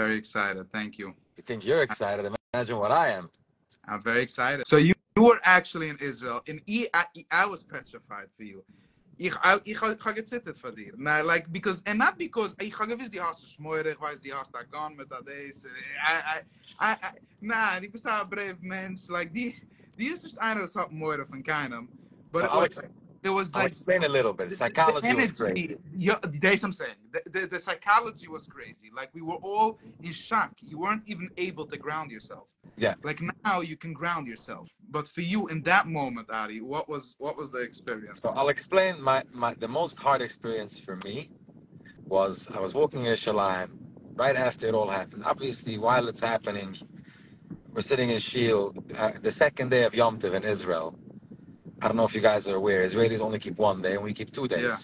[0.00, 0.64] very excited.
[0.72, 1.08] Thank you.
[1.36, 2.22] You think you're excited?
[2.54, 3.30] Imagine what I am.
[3.88, 4.66] I'm very excited.
[4.66, 7.04] So you, you were actually in Israel, and I, I,
[7.42, 8.62] I was petrified for you.
[9.18, 9.34] Ich,
[9.66, 10.94] ich, ich gezittert von dir.
[10.96, 14.20] Na, like, because, and not because, ich habe gewiss, die hast du schmeurig, ich weiß,
[14.22, 15.26] die hast da gone mit das.
[15.26, 16.42] I,
[16.80, 16.96] I, I,
[17.42, 19.02] na, die bist ein brave Mensch.
[19.08, 19.54] Like, die,
[19.98, 21.86] die ist nicht einer, das hat Moire von keinem.
[22.32, 22.88] But So it Alex,
[23.22, 24.56] was, it was I'll like, explain a little bit.
[24.56, 25.76] Psychology the was energy, crazy.
[25.96, 26.94] yeah, that's what I'm saying.
[27.12, 28.90] The, the, the psychology was crazy.
[28.94, 30.52] Like we were all in shock.
[30.60, 32.46] You weren't even able to ground yourself.
[32.76, 32.94] Yeah.
[33.02, 37.14] Like now you can ground yourself, but for you in that moment, Ari, what was
[37.18, 38.20] what was the experience?
[38.20, 41.30] So I'll explain my, my the most hard experience for me
[42.06, 43.70] was I was walking in Shalim
[44.14, 45.24] right after it all happened.
[45.24, 46.76] Obviously, while it's happening,
[47.72, 50.98] we're sitting in Shield, uh, the second day of Yom Tov in Israel.
[51.82, 54.12] I don't know if you guys are aware, Israelis only keep one day and we
[54.12, 54.62] keep two days.
[54.62, 54.76] Yeah.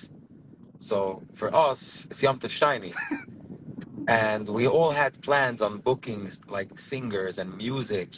[0.78, 2.95] So for us, it's Yom Tov Shiny.
[4.09, 8.10] and we all had plans on bookings like singers and music.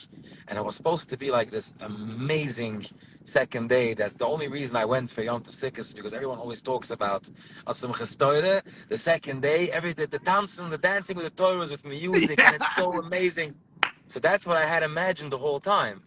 [0.49, 2.87] And it was supposed to be like this amazing
[3.25, 6.63] second day that the only reason I went for Yom Tov is because everyone always
[6.63, 7.29] talks about
[7.67, 11.85] Asim Chestoire, the second day, every the, the dancing, the dancing with the Torahs with
[11.85, 13.55] music, and it's so amazing.
[14.09, 16.03] So that's what I had imagined the whole time.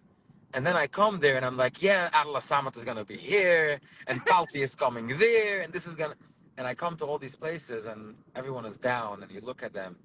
[0.53, 3.79] And then I come there and I'm like, yeah, Allah Samat is gonna be here,
[4.07, 6.15] and Palti is coming there, and this is gonna
[6.57, 9.73] and I come to all these places and everyone is down and you look at
[9.73, 9.95] them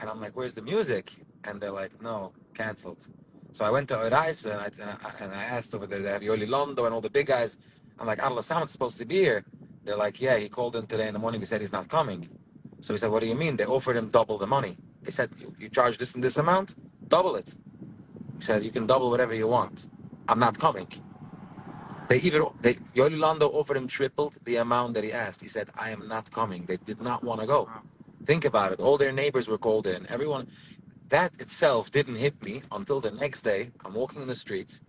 [0.00, 1.12] and I'm like, where's the music?
[1.44, 3.08] And they're like, no, canceled.
[3.52, 6.10] So I went to Oraisa and I, and I, and I asked over there, they
[6.10, 7.56] have Yoli Londo and all the big guys.
[7.98, 9.44] I'm like, Allah Samad's supposed to be here.
[9.84, 11.40] They're like, yeah, he called in today in the morning.
[11.40, 12.28] He said he's not coming.
[12.80, 13.56] So he said, what do you mean?
[13.56, 14.76] They offered him double the money.
[15.02, 16.74] They said, you, you charge this and this amount?
[17.08, 17.54] Double it.
[18.40, 19.86] He said, you can double whatever you want.
[20.26, 20.88] I'm not coming.
[22.08, 25.42] They even they Yoli Londo offered him tripled the amount that he asked.
[25.42, 26.64] He said, I am not coming.
[26.64, 27.64] They did not want to go.
[27.64, 27.82] Wow.
[28.24, 28.80] Think about it.
[28.80, 30.06] All their neighbors were called in.
[30.08, 30.48] Everyone
[31.10, 33.72] that itself didn't hit me until the next day.
[33.84, 34.80] I'm walking in the streets.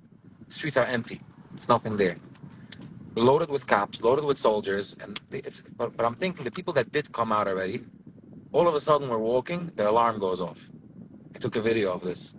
[0.47, 1.19] The streets are empty.
[1.57, 2.15] It's nothing there.
[3.15, 6.93] Loaded with cops, loaded with soldiers, and it's but, but I'm thinking the people that
[6.93, 7.83] did come out already,
[8.53, 10.70] all of a sudden we're walking, the alarm goes off.
[11.35, 12.33] I took a video of this.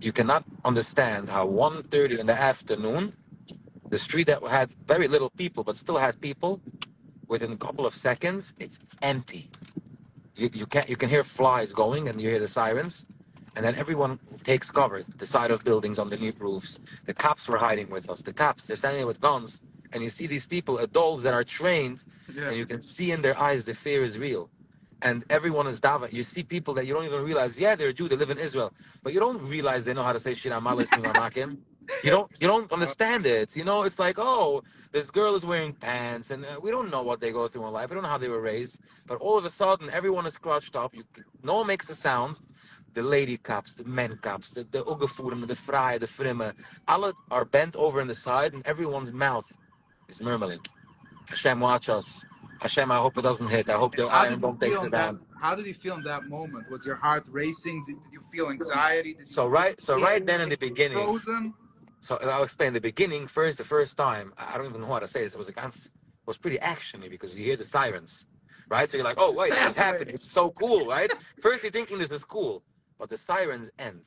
[0.00, 3.12] You cannot understand how 1.30 in the afternoon,
[3.88, 6.60] the street that had very little people but still had people,
[7.28, 9.50] within a couple of seconds, it's empty.
[10.36, 13.06] You, you can you can hear flies going and you hear the sirens,
[13.56, 15.02] and then everyone takes cover.
[15.18, 16.78] The side of buildings underneath roofs.
[17.06, 18.22] The cops were hiding with us.
[18.22, 19.60] The cops they're standing with guns,
[19.92, 22.04] and you see these people, adults that are trained,
[22.34, 22.48] Yeah.
[22.48, 24.50] and you can see in their eyes the fear is real.
[25.02, 26.12] And everyone is daven.
[26.12, 27.58] You see people that you don't even realize.
[27.58, 28.08] Yeah, they're a Jew.
[28.08, 28.72] They live in Israel,
[29.02, 31.58] but you don't realize they know how to say Shira shit.
[32.04, 33.56] You don't you don't understand it.
[33.56, 37.02] You know, it's like oh, this girl is wearing pants, and uh, we don't know
[37.02, 37.90] what they go through in life.
[37.90, 38.80] We don't know how they were raised.
[39.06, 40.94] But all of a sudden, everyone is crouched up.
[40.94, 41.04] You,
[41.42, 42.40] no one makes a sound.
[42.94, 46.52] The lady cops, the men cops, the the ugevoeren, the fraaie, the frimme,
[46.88, 49.50] alle are bent over in the side, and everyone's mouth
[50.08, 50.60] is murmuring.
[51.28, 52.24] Hashem, watch us.
[52.60, 53.70] Hashem, I hope it doesn't hit.
[53.70, 55.20] I hope the How iron did, you don't take feel it that, down.
[55.40, 56.70] how did you feel in that moment?
[56.70, 57.82] Was your heart racing?
[57.86, 59.14] Did you feel anxiety?
[59.14, 61.54] Did So right, so right then in the beginning, frozen.
[62.00, 63.58] So I'll explain the beginning first.
[63.58, 65.34] The first time, I don't even know how to say this.
[65.34, 65.90] It was a ganz,
[66.26, 68.26] was pretty actiony because you hear the sirens,
[68.70, 68.88] right?
[68.90, 70.14] So you're like, oh wait, this is happening.
[70.14, 71.12] It's so cool, right?
[71.40, 72.62] First you're thinking this is cool,
[72.98, 74.04] but the sirens end.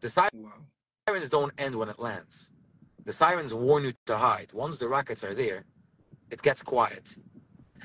[0.00, 0.52] The si- Wow.
[1.08, 2.50] sirens don't end when it lands.
[3.04, 4.52] The sirens warn you to hide.
[4.52, 5.64] Once the rockets are there,
[6.30, 7.16] it gets quiet.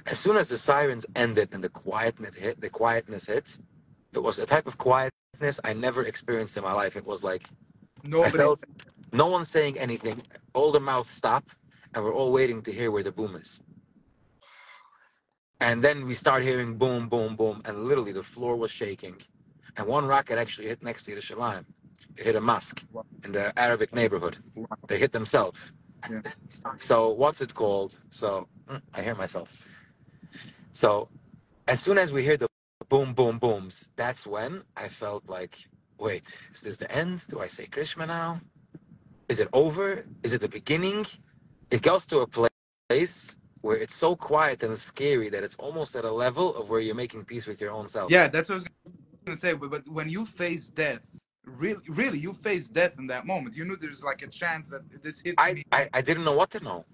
[0.07, 3.57] As soon as the sirens ended and the quietness hit, the quietness hit,
[4.13, 6.95] it was a type of quietness I never experienced in my life.
[6.95, 7.47] It was like
[8.03, 8.37] Nobody.
[8.37, 8.63] felt-
[9.13, 10.21] no one's saying anything.
[10.53, 11.49] All the mouths stop,
[11.93, 13.61] and we're all waiting to hear where the boom is.
[15.61, 19.17] And then we start hearing boom, boom, boom, and literally the floor was shaking.
[19.77, 21.65] And one rocket actually hit next to the Yerushalayim.
[22.17, 22.83] It hit a mosque
[23.23, 24.37] in the Arabic neighborhood.
[24.87, 25.73] They hit themselves.
[26.09, 26.21] Yeah.
[26.79, 27.99] So what's it called?
[28.09, 29.67] So mm, I hear myself.
[30.79, 31.09] So
[31.67, 32.47] as soon as we hear the
[32.87, 35.57] boom, boom, booms, that's when I felt like,
[35.97, 37.21] wait, is this the end?
[37.27, 38.39] Do I say Krishna now?
[39.27, 40.05] Is it over?
[40.23, 41.05] Is it the beginning?
[41.69, 46.05] It goes to a place where it's so quiet and scary that it's almost at
[46.05, 48.09] a level of where you're making peace with your own self.
[48.09, 48.65] Yeah, that's what I was
[49.25, 49.51] gonna say.
[49.51, 51.05] But, but when you face death,
[51.43, 53.53] really, really, you face death in that moment.
[53.53, 55.63] You knew there's like a chance that this hits I, me.
[55.73, 56.85] I, I didn't know what to know.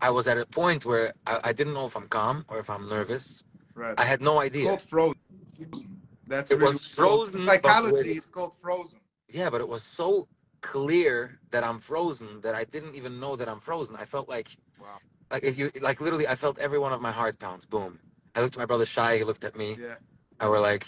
[0.00, 2.68] I was at a point where I, I didn't know if I'm calm or if
[2.70, 3.42] I'm nervous.
[3.74, 3.94] Right.
[3.98, 4.72] I had no idea.
[4.72, 5.16] It's called
[5.58, 6.00] frozen.
[6.26, 9.00] That's It really was frozen, Psychology, with- it's called frozen.
[9.28, 10.28] Yeah, but it was so
[10.60, 13.96] clear that I'm frozen that I didn't even know that I'm frozen.
[13.96, 14.48] I felt like,
[14.80, 14.98] Wow.
[15.30, 17.64] like if you, like literally, I felt every one of my heart pounds.
[17.66, 17.98] Boom.
[18.34, 19.18] I looked at my brother Shai.
[19.18, 19.96] He looked at me, Yeah.
[20.40, 20.86] and we're like,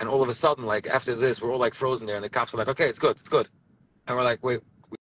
[0.00, 2.28] And all of a sudden, like after this, we're all like frozen there, and the
[2.28, 3.48] cops are like, "Okay, it's good, it's good,"
[4.06, 4.60] and we're like, "Wait,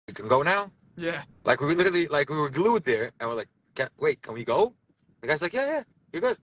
[0.08, 1.24] we can go now?" Yeah.
[1.46, 4.44] Like we literally, like we were glued there, and we're like, "Ca- "Wait, can we
[4.44, 4.74] go?"
[5.22, 6.38] The guy's like, "Yeah, yeah, you're good,"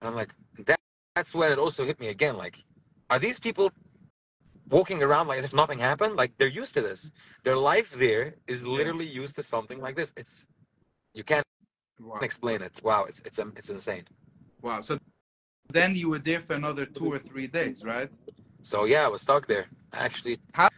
[0.00, 0.34] and I'm like,
[0.66, 0.78] "That."
[1.14, 2.36] That's when it also hit me again.
[2.38, 2.64] Like,
[3.10, 3.70] are these people
[4.70, 6.16] walking around like as if nothing happened?
[6.16, 7.12] Like they're used to this.
[7.44, 10.12] Their life there is literally used to something like this.
[10.16, 10.46] It's
[11.14, 11.44] you can't
[12.00, 12.18] Wow.
[12.22, 12.80] explain it.
[12.82, 14.04] Wow, it's it's um, it's insane.
[14.62, 14.80] Wow.
[14.80, 14.98] So
[15.70, 18.08] then you were there for another two or three days, right?
[18.62, 19.66] So yeah, I was stuck there.
[19.92, 20.70] Actually, How-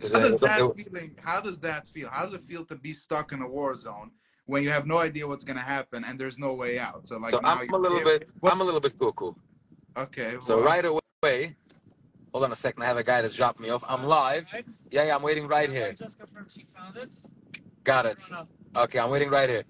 [0.00, 1.14] How does that was- feeling?
[1.22, 2.08] How does that feel?
[2.08, 4.10] How does it feel to be stuck in a war zone
[4.46, 7.06] when you have no idea what's gonna happen and there's no way out?
[7.08, 8.30] So like so now I'm a little bit.
[8.40, 9.32] What- I'm a little bit cuckoo.
[9.96, 10.36] Okay.
[10.40, 11.56] So well, right away,
[12.32, 12.82] hold on a second.
[12.82, 13.82] I have a guy that's dropped me off.
[13.88, 14.46] I'm live.
[14.90, 15.16] Yeah, yeah.
[15.16, 15.92] I'm waiting right here.
[15.94, 17.10] Just confirmed she found it.
[17.82, 18.18] Got it.
[18.76, 19.64] Okay, I'm waiting right here.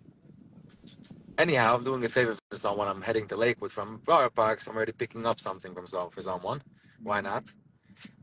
[1.39, 2.89] Anyhow, I'm doing a favor for someone.
[2.89, 6.11] I'm heading to Lakewood from Borough Park, so I'm already picking up something from some
[6.11, 6.61] for someone.
[7.01, 7.45] Why not?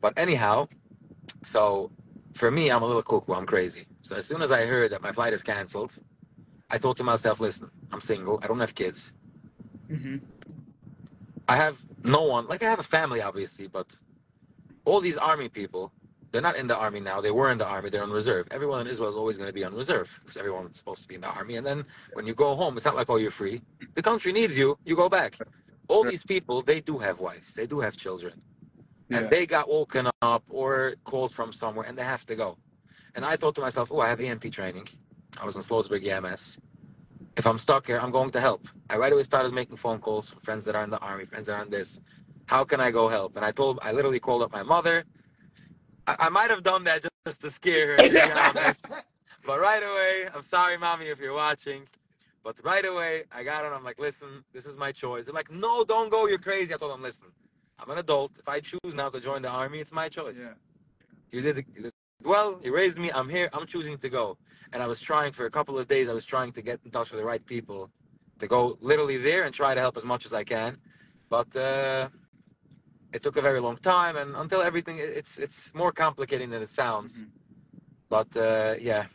[0.01, 0.67] But anyhow,
[1.45, 1.91] so
[2.33, 3.33] for me, I'm a little cuckoo.
[3.33, 3.85] I'm crazy.
[4.01, 5.93] So as soon as I heard that my flight is canceled,
[6.71, 8.39] I thought to myself, listen, I'm single.
[8.43, 9.13] I don't have kids.
[9.89, 10.21] mhm.
[11.47, 12.47] I have no one.
[12.47, 13.95] Like I have a family, obviously, but
[14.85, 15.91] all these army people,
[16.31, 17.21] they're not in the army now.
[17.21, 17.89] They were in the army.
[17.89, 18.47] They're on reserve.
[18.51, 21.15] Everyone in Israel is always going to be on reserve because everyone's supposed to be
[21.15, 21.57] in the army.
[21.57, 23.61] And then when you go home, it's not like oh you're free.
[23.95, 24.77] The country needs you.
[24.85, 25.41] You go back.
[25.87, 27.53] All these people, they do have wives.
[27.53, 28.41] They do have children,
[29.11, 32.57] and they got woken up or called from somewhere, and they have to go.
[33.15, 34.87] And I thought to myself, oh, I have EMT training.
[35.39, 36.59] I was in Slowsburg EMS.
[37.37, 38.67] If I'm stuck here, I'm going to help.
[38.89, 41.47] I right away started making phone calls for friends that are in the army, friends
[41.47, 41.99] that are in this.
[42.45, 43.35] How can I go help?
[43.35, 45.03] And I told, I literally called up my mother.
[46.07, 48.75] I, I might have done that just, to scare her, to.
[49.45, 51.83] But right away, I'm sorry, mommy, if you're watching.
[52.43, 55.25] But right away, I got and I'm like, listen, this is my choice.
[55.25, 56.27] They're like, no, don't go.
[56.27, 56.73] You're crazy.
[56.73, 57.27] I told them, listen,
[57.79, 58.31] I'm an adult.
[58.39, 60.39] If I choose now to join the army, it's my choice.
[60.39, 60.53] Yeah.
[61.31, 61.91] You did, you did
[62.23, 62.59] well.
[62.63, 63.11] You raised me.
[63.11, 63.49] I'm here.
[63.53, 64.37] I'm choosing to go.
[64.73, 66.09] And I was trying for a couple of days.
[66.09, 67.89] I was trying to get in touch with the right people
[68.39, 70.77] to go literally there and try to help as much as I can.
[71.29, 72.09] But uh,
[73.13, 76.69] it took a very long time, and until everything, it's it's more complicated than it
[76.69, 77.23] sounds.
[77.23, 77.29] Mhm.
[78.09, 79.05] But uh, yeah,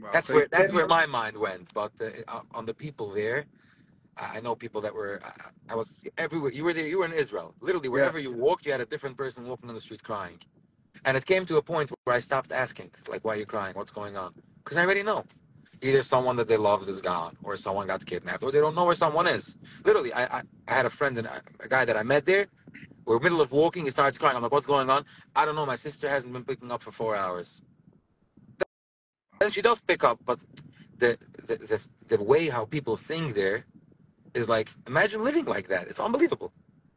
[0.00, 0.10] Wow.
[0.12, 1.72] that's So where that's where my mind went.
[1.74, 3.46] But uh, on the people there,
[4.20, 5.20] I know people that were.
[5.24, 6.52] I, I was everywhere.
[6.52, 6.86] You were there.
[6.86, 7.54] You were in Israel.
[7.60, 10.38] Literally, wherever you walked, you had a different person walking on the street crying.
[11.06, 13.74] And it came to a point where I stopped asking, like, why are you crying?
[13.76, 14.34] What's going on?
[14.64, 15.24] Because I already know.
[15.82, 18.84] Either someone that they loved is gone, or someone got kidnapped, or they don't know
[18.86, 19.56] where someone is.
[19.84, 22.46] Literally, I I, I had a friend and I- a guy that I met there.
[23.06, 23.84] We're middle of walking.
[23.84, 24.36] He starts crying.
[24.36, 25.04] I'm like, what's going on?
[25.36, 25.66] I don't know.
[25.66, 27.62] My sister hasn't been picking up for four hours.
[29.40, 30.40] Then she does pick up, but
[30.98, 31.18] the
[31.48, 33.66] the, the the way how people think there
[34.34, 35.88] is like imagine living like that.
[35.88, 36.52] It's unbelievable.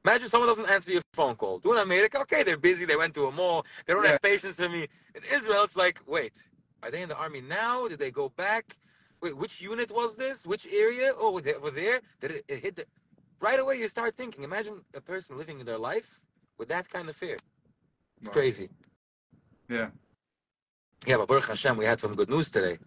[0.06, 1.60] Imagine someone doesn't answer your phone call.
[1.60, 4.12] Do in America, okay, they're busy, they went to a mall, they don't Yeah.
[4.12, 4.88] have patience for me.
[5.16, 6.34] In Israel, it's like, wait,
[6.82, 7.88] are they in the army now?
[7.88, 8.76] Did they go back?
[9.22, 10.46] Wait, which unit was this?
[10.46, 11.14] Which area?
[11.18, 12.02] Oh, they were there?
[12.20, 12.86] Did it, it hit the
[13.40, 16.20] right away you start thinking, imagine a person living their life
[16.58, 17.38] with that kind of fear.
[18.20, 18.34] It's Wow.
[18.34, 18.70] crazy.
[19.70, 19.90] Yeah.
[21.06, 22.78] Yeah, but Baruch Hashem, we had some good news today.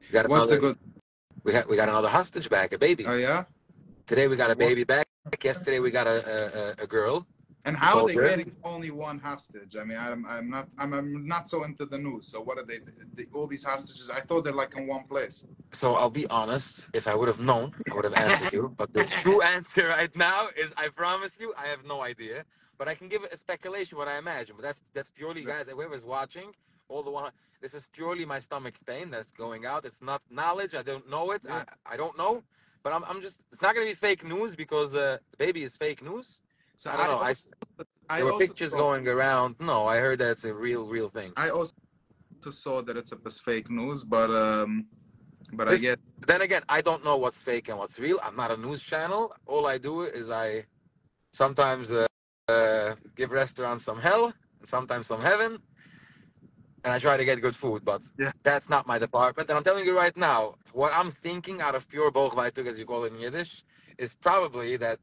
[0.00, 0.78] We got What's another, a good?
[1.44, 3.04] we had we got another hostage back, a baby.
[3.06, 3.44] Oh yeah.
[4.12, 5.08] Today we got a baby back.
[5.42, 7.26] Yesterday we got a a, a, girl.
[7.64, 9.74] And how are they getting only one hostage?
[9.74, 12.28] I mean, I'm, I'm not I'm, I'm not so into the news.
[12.28, 12.80] So what are they,
[13.14, 13.24] they?
[13.32, 14.10] All these hostages?
[14.10, 15.46] I thought they're like in one place.
[15.70, 16.88] So I'll be honest.
[16.92, 18.74] If I would have known, I would have answered you.
[18.76, 22.44] But the true answer right now is, I promise you, I have no idea.
[22.76, 24.56] But I can give a speculation what I imagine.
[24.58, 25.68] But that's that's purely, guys.
[25.68, 26.52] Whoever's watching,
[26.90, 27.32] all the one.
[27.62, 29.86] This is purely my stomach pain that's going out.
[29.86, 30.74] It's not knowledge.
[30.74, 31.40] I don't know it.
[31.46, 31.64] Yeah.
[31.86, 32.42] I, I don't know.
[32.82, 33.40] But I'm, I'm just.
[33.52, 36.40] It's not gonna be fake news because uh, the baby is fake news.
[36.76, 37.18] So I don't know.
[37.18, 37.50] I, also,
[38.10, 39.56] I there were also pictures saw- going around.
[39.60, 41.32] No, I heard that it's a real, real thing.
[41.36, 41.72] I also
[42.50, 44.86] saw that it's a it's fake news, but um,
[45.52, 45.96] but I This- guess
[46.26, 48.18] then again, I don't know what's fake and what's real.
[48.22, 49.34] I'm not a news channel.
[49.46, 50.64] All I do is I
[51.32, 52.06] sometimes uh,
[52.48, 55.58] uh, give restaurants some hell and sometimes some heaven,
[56.84, 57.84] and I try to get good food.
[57.84, 58.32] But Yeah.
[58.42, 59.48] that's not my department.
[59.50, 62.86] And I'm telling you right now, what I'm thinking out of pure Bochweitung, as you
[62.86, 63.64] call it in Yiddish,
[63.98, 64.98] is probably that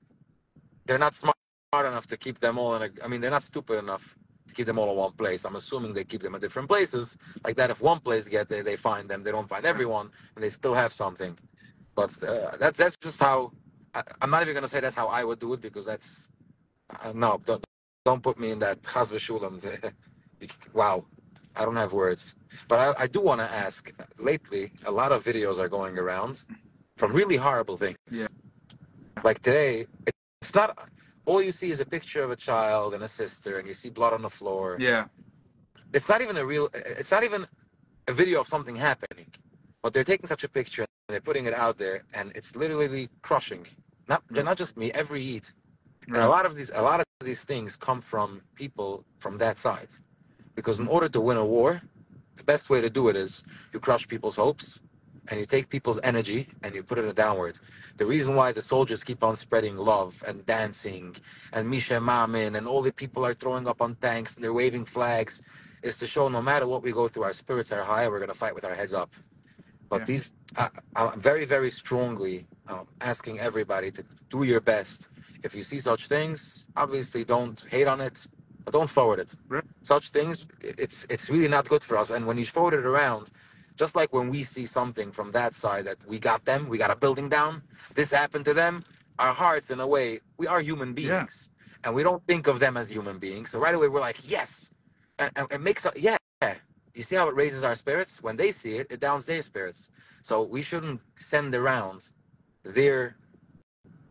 [0.86, 1.36] they're not smart
[1.74, 3.06] enough to keep them all in a.
[3.06, 4.18] I mean, they're not stupid enough
[4.48, 5.46] to keep them all in one place.
[5.46, 7.18] I'm assuming they keep them in different places.
[7.46, 9.24] Like that, if one place get there, they find them.
[9.24, 11.38] They don't find everyone, and they still have something.
[11.96, 13.54] But uh, that's that's just how.
[13.96, 16.30] I, I'm not even gonna say that's how I would do it because that's
[17.04, 17.42] uh, no.
[17.46, 17.66] Don't,
[18.06, 19.94] don't put me in that chas v'shulam.
[20.74, 21.06] Wow,
[21.56, 22.36] I don't have words.
[22.68, 23.92] But I, I do want to ask.
[24.18, 26.44] Lately, a lot of videos are going around
[26.98, 27.98] from really horrible things.
[28.12, 28.28] Yeah.
[29.24, 29.88] Like today,
[30.42, 30.78] it's not
[31.26, 33.90] all you see is a picture of a child and a sister, and you see
[33.90, 34.78] blood on the floor.
[34.80, 35.06] Yeah.
[35.94, 36.70] It's not even a real.
[36.74, 37.48] It's not even
[38.08, 39.28] a video of something happening,
[39.82, 43.10] but they're taking such a picture and they're putting it out there, and it's literally
[43.22, 43.66] crushing.
[44.08, 45.48] Not not just me, every Eid.
[46.08, 49.58] And a lot of these a lot of these things come from people from that
[49.58, 49.90] side.
[50.60, 51.82] Because in order to win a war,
[52.36, 54.82] the best way to do it is you crush people's hopes
[55.30, 57.56] and you take people's energy and you put it downward.
[57.96, 61.16] The reason why the soldiers keep on spreading love and dancing
[61.54, 64.84] and Misha Mamin and all the people are throwing up on tanks and they're waving
[64.98, 65.42] flags
[65.82, 68.36] is to show no matter what we go through, our spirits are high, we're going
[68.38, 69.12] to fight with our heads up.
[69.90, 70.06] But Yeah.
[70.12, 75.10] these, I, I'm very, very strongly um, asking everybody to do your best.
[75.44, 78.28] If you see such things, obviously don't hate on it,
[78.70, 79.34] but don't forward it.
[79.48, 79.64] Right.
[79.82, 82.12] Such things, it's it's really not good for us.
[82.12, 83.32] And when you forward it around,
[83.76, 86.92] just like when we see something from that side that we got them, we got
[86.92, 87.64] a building down,
[87.96, 88.84] this happened to them,
[89.18, 91.50] our hearts, in a way, we are human beings.
[91.84, 93.50] And we don't think of them as human beings.
[93.50, 94.70] So right away, we're like, yes.
[95.18, 96.18] And, and it makes, us- yeah.
[96.94, 98.22] You see how it raises our spirits?
[98.22, 99.90] When they see it, it downs their spirits.
[100.22, 102.10] So we shouldn't send around
[102.64, 103.16] their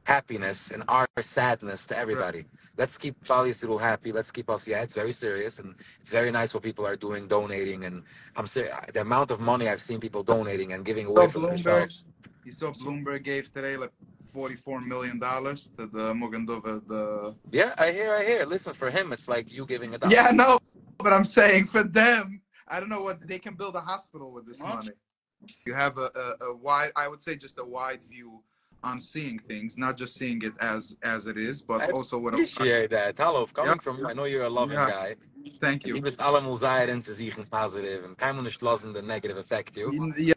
[0.08, 2.46] happiness and our sadness to everybody.
[2.78, 4.10] Let's keep Fali Sidul happy.
[4.10, 4.66] Let's keep us.
[4.66, 7.84] Yeah, it's very serious and it's very nice what people are doing, donating.
[7.84, 8.02] And
[8.34, 8.74] I'm serious.
[8.94, 12.08] The amount of money I've seen people donating and giving away So from Bloomberg, themselves.
[12.44, 13.92] you saw Bloomberg gave today like
[14.32, 16.72] forty-four million dollars to the Mogendova.
[16.88, 18.46] The Yeah, I hear, I hear.
[18.46, 20.14] Listen, for him, it's like you giving a dollar.
[20.14, 20.58] yeah, no,
[20.98, 24.46] but I'm saying for them, I don't know what they can build a hospital with
[24.46, 24.76] this What?
[24.76, 24.96] money.
[25.66, 28.42] You have a, a, a wide, I would say, just a wide view
[28.82, 32.32] on seeing things, not just seeing it as as it is, but I also what.
[32.34, 33.16] A, appreciate that.
[33.18, 33.78] Hello, coming Yeah.
[33.80, 34.90] from, I know you're a loving Yeah.
[34.90, 35.16] guy.
[35.60, 35.94] thank you.
[35.94, 36.18] Du bist
[36.58, 38.04] zeilen, ze zien positive.
[38.04, 40.12] En kein nicht lassen the negative affect you.
[40.16, 40.34] Yeah,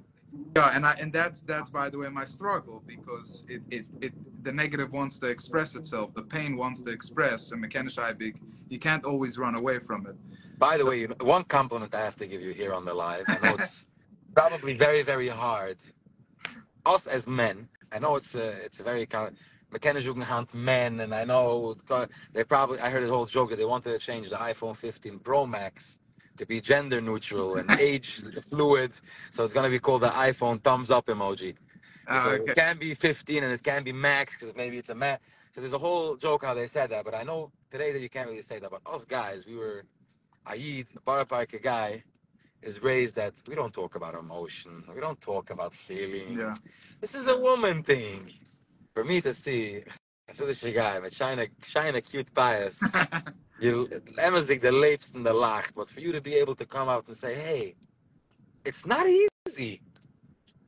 [0.55, 4.13] yeah, and I, and that's that's by the way my struggle because it, it, it
[4.43, 8.79] the negative wants to express itself, the pain wants to express, and mechanisch big, you
[8.79, 10.15] can't always run away from it.
[10.57, 13.25] By the So- way, one compliment I have to give you here on the live.
[13.27, 13.87] I know it's
[14.33, 15.77] probably very, very hard.
[16.85, 20.99] Us as men, I know it's a, it's a very kind of mechanisch hand men,
[20.99, 21.75] and I know
[22.33, 25.19] they probably, I heard a whole joke that they wanted to change the iPhone 15
[25.19, 25.99] Pro Max
[26.37, 28.93] to be gender neutral and age fluid.
[29.31, 31.55] So it's going to be called the iPhone thumbs up emoji.
[32.07, 32.51] Ah, because okay.
[32.51, 35.23] It can be 15 and it can be max because maybe it's a max.
[35.53, 38.09] So there's a whole joke how they said that, but I know today that you
[38.09, 38.71] can't really say that.
[38.71, 39.83] But us guys, we were,
[40.47, 42.03] Ayid, a Baraparka guy,
[42.61, 44.83] is raised that we don't talk about emotion.
[44.93, 46.37] We don't talk about feelings.
[46.37, 46.53] Yeah.
[46.99, 48.31] This is a woman thing.
[48.93, 49.83] For me to see,
[50.29, 52.81] I so this guy with shine a, shine a cute bias.
[53.59, 56.89] you Emma's the leaps and the lacht, but for you to be able to come
[56.89, 57.75] out and say, hey,
[58.65, 59.81] it's not easy.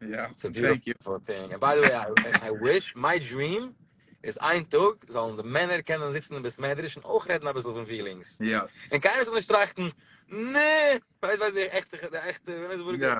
[0.01, 0.27] yeah.
[0.31, 0.93] It's a Thank you.
[0.93, 1.51] beautiful thing.
[1.51, 3.75] And by the way, I, I wish, my dream
[4.23, 7.73] is ein Tag sollen die Männer kennen sitzen bis Mädrisch und auch reden ein bisschen
[7.73, 8.39] von Feelings.
[8.39, 8.67] Yeah.
[8.89, 9.91] Und keiner soll nicht trachten,
[10.27, 13.19] nee, weiß weiß der echte, echte, Ja.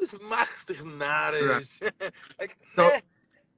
[0.00, 0.82] was machst dich
[2.38, 2.90] like, So-.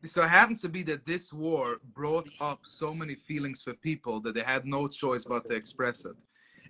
[0.03, 4.21] So it happens to be that this war brought up so many feelings for people
[4.21, 6.17] that they had no choice but to express it.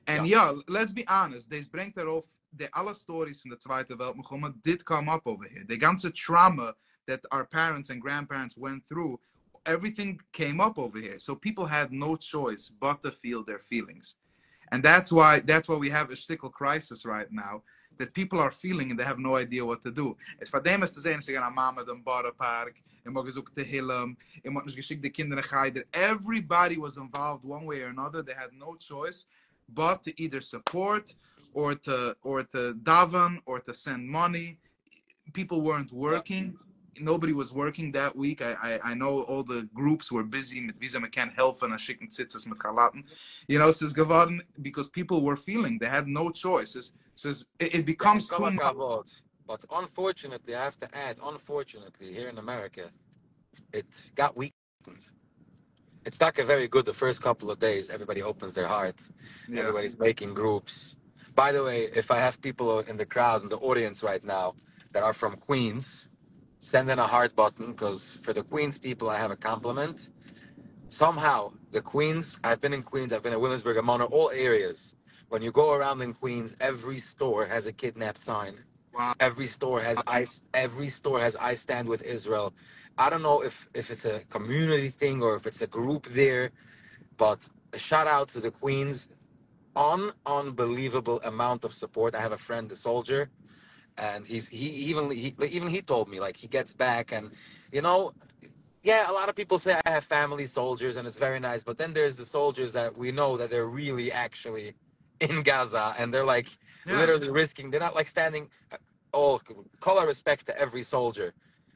[0.06, 4.54] And yeah, let's be honest, this brengt erop, de alle stories van de Tweede Weltmogoma
[4.62, 5.64] did come up over here.
[5.66, 6.74] The ganze trauma
[7.06, 9.18] that our parents and grandparents went through,
[9.66, 11.18] everything came up over here.
[11.18, 14.16] So people had no choice but to feel their feelings.
[14.72, 17.62] And that's why that's why we have a shtickle crisis right now.
[17.98, 20.16] That people are feeling and they have no idea what to do.
[20.50, 23.62] Van dem is te zijn, ze gaan naar mama de Barrenpark, en mogen zoeken te
[23.62, 25.72] Hillem, en moeten geschikt de kinderen gaan.
[25.90, 28.24] Everybody was involved one way or another.
[28.24, 29.26] They had no choice
[29.66, 31.16] but to either support
[31.52, 34.58] or to or to daven or to send money.
[35.32, 36.58] People weren't working.
[37.00, 38.42] Nobody was working that week.
[38.42, 42.08] I, I I know all the groups were busy ze me kan helpen en schicken
[42.08, 43.04] zitzes met galaten.
[43.48, 46.92] You know, says geworden because people were feeling they had no choices.
[47.14, 49.08] Says it, it becomes Yeah, too much.
[49.46, 52.90] But unfortunately, I have to add, unfortunately, here in America,
[53.72, 53.86] it
[54.16, 55.10] got weakened.
[56.04, 57.90] It's not very good the first couple of days.
[57.90, 59.00] Everybody opens their heart.
[59.48, 59.60] Yeah.
[59.60, 60.96] Everybody's making groups.
[61.34, 64.54] By the way, if I have people in the crowd in the audience right now
[64.92, 66.08] that are from Queens,
[66.66, 70.10] send in a heart button because for the Queens people, I have a compliment.
[70.88, 74.96] Somehow, the Queens, I've been in Queens, I've been in Williamsburg, I'm on all areas.
[75.28, 78.54] When you go around in Queens, every store has a kidnapped sign.
[78.92, 79.14] Wow.
[79.20, 80.42] Every store has ice.
[80.54, 82.52] Every store has I stand with Israel.
[82.98, 86.50] I don't know if if it's a community thing or if it's a group there,
[87.16, 89.08] but a shout out to the Queens.
[89.76, 92.14] Un unbelievable amount of support.
[92.16, 93.30] I have a friend, a soldier,
[93.98, 97.30] and he's he even he even he told me like he gets back and
[97.72, 98.12] you know
[98.82, 101.76] yeah, a lot of people say I have family soldiers and it's very nice, but
[101.76, 104.74] then there's the soldiers that we know that they're really actually
[105.20, 106.48] in Gaza and they're like
[106.86, 106.98] Yeah.
[107.00, 107.70] literally risking.
[107.70, 108.48] They're not like standing.
[108.72, 108.76] Uh,
[109.12, 109.40] all
[109.80, 111.32] color respect to every soldier,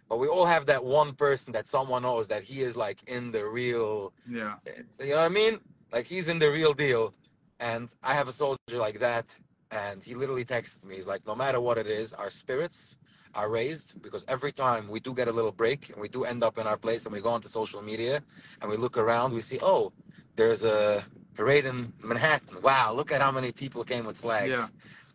[0.08, 3.32] but we all have that one person that someone knows that he is like in
[3.32, 4.12] the real.
[4.28, 4.56] Yeah.
[4.66, 5.58] Eh, you know what I mean?
[5.90, 7.14] Like he's in the real deal,
[7.58, 9.26] and I have a soldier like that,
[9.70, 10.96] and he literally texted me.
[10.96, 12.98] He's like, no matter what it is, our spirits
[13.34, 16.42] are raised because every time we do get a little break and we do end
[16.42, 18.22] up in our place and we go onto social media
[18.60, 19.92] and we look around, we see, oh,
[20.36, 22.60] there's a parade in Manhattan.
[22.62, 24.50] Wow, look at how many people came with flags.
[24.50, 24.66] Yeah.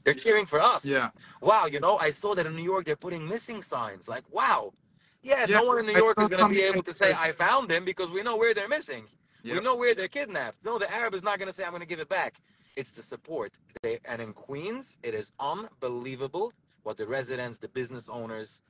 [0.04, 0.86] They're cheering for us.
[0.86, 1.10] Yeah.
[1.42, 4.08] Wow, you know, I saw that in New York they're putting missing signs.
[4.08, 4.72] Like, wow.
[5.24, 7.32] Yeah, Yeah, no one in New York is going to be able to say, I
[7.32, 9.08] found him because we know where they're missing.
[9.44, 10.64] We know where they're kidnapped.
[10.64, 12.42] No, the Arab is not going to say, I'm going to give it back.
[12.76, 13.54] It's the support.
[13.82, 16.52] They, and in Queens, it is unbelievable
[16.84, 18.62] what the residents, the business owners,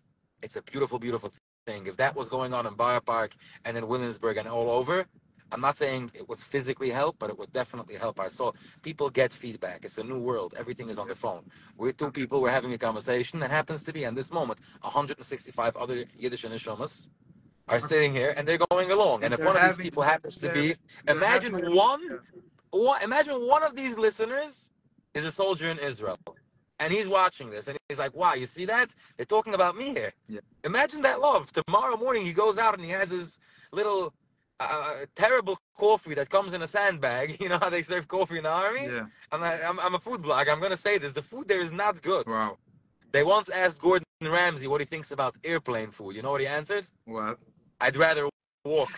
[0.44, 1.32] it's a beautiful, beautiful
[1.66, 1.88] thing.
[1.88, 3.34] If that was going on in Borough Park
[3.66, 5.06] and in Williamsburg and all over,
[5.52, 8.56] I'm not saying it would physically help, but it would definitely help our soul.
[8.82, 9.86] People get feedback.
[9.86, 10.54] It's a new world.
[10.58, 11.44] Everything is on the phone.
[11.78, 12.42] We're two people.
[12.42, 16.54] We're having a conversation that happens to be, in this moment, 165 other Yiddish and
[16.54, 17.10] Nishomas
[17.68, 19.24] are sitting here and they're going along.
[19.24, 20.76] And if They're one of these people happens to be,
[21.08, 22.20] imagine having- one.
[22.78, 24.72] One, imagine one of these listeners
[25.14, 26.20] is a soldier in Israel,
[26.80, 28.94] and he's watching this, and he's like, "Wow, you see that?
[29.18, 30.42] They're talking about me here." Yeah.
[30.64, 31.52] Imagine that love.
[31.52, 33.40] Tomorrow morning, he goes out and he has his
[33.72, 34.14] little
[34.60, 37.38] uh, terrible coffee that comes in a sandbag.
[37.42, 38.86] You know how they serve coffee in the army?
[38.86, 39.06] Yeah.
[39.32, 40.50] I'm, a, I'm, I'm a food blogger.
[40.52, 42.28] I'm gonna say this: the food there is not good.
[42.28, 42.58] Wow.
[43.12, 46.16] They once asked Gordon Ramsay what he thinks about airplane food.
[46.16, 46.86] You know what he answered?
[47.06, 47.40] What?
[47.80, 48.28] I'd rather
[48.66, 48.92] walk.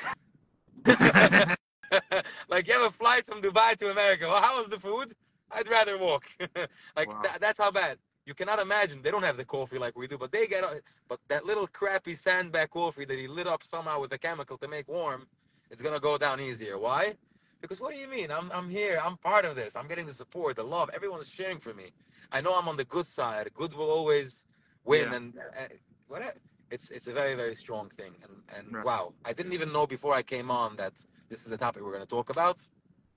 [2.50, 4.27] like you have a flight from Dubai to America.
[4.27, 5.15] Well, how was the food?
[5.51, 6.25] I'd rather walk.
[6.96, 7.22] like Wow.
[7.24, 7.98] tha- that's how bad.
[8.25, 9.01] You cannot imagine.
[9.01, 10.63] They don't have the coffee like we do, but they get.
[10.63, 10.84] It.
[11.08, 14.67] But that little crappy sandbag coffee that he lit up somehow with a chemical to
[14.67, 15.27] make warm,
[15.72, 16.77] it's gonna go down easier.
[16.77, 17.15] Why?
[17.62, 18.29] Because what do you mean?
[18.32, 19.00] I'm I'm here.
[19.03, 19.75] I'm part of this.
[19.77, 20.89] I'm getting the support, the love.
[20.94, 21.88] Everyone's cheering for me.
[22.32, 23.50] I know I'm on the good side.
[23.54, 24.45] Good will always
[24.84, 25.15] win, Yeah.
[25.17, 25.67] and uh,
[26.08, 26.21] what?
[26.69, 28.13] It's it's a very very strong thing.
[28.23, 28.86] And and Right.
[28.86, 30.93] wow, I didn't even know before I came on that
[31.29, 32.57] this is the topic we're gonna talk about.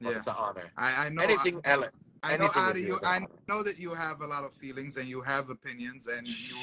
[0.00, 0.10] Yeah.
[0.16, 0.70] it's an honor.
[0.76, 1.22] I, I know.
[1.22, 1.90] Anything, Ele-
[2.22, 4.52] I know, Ari, you you, is an I know that you have a lot of
[4.54, 6.56] feelings and you have opinions and you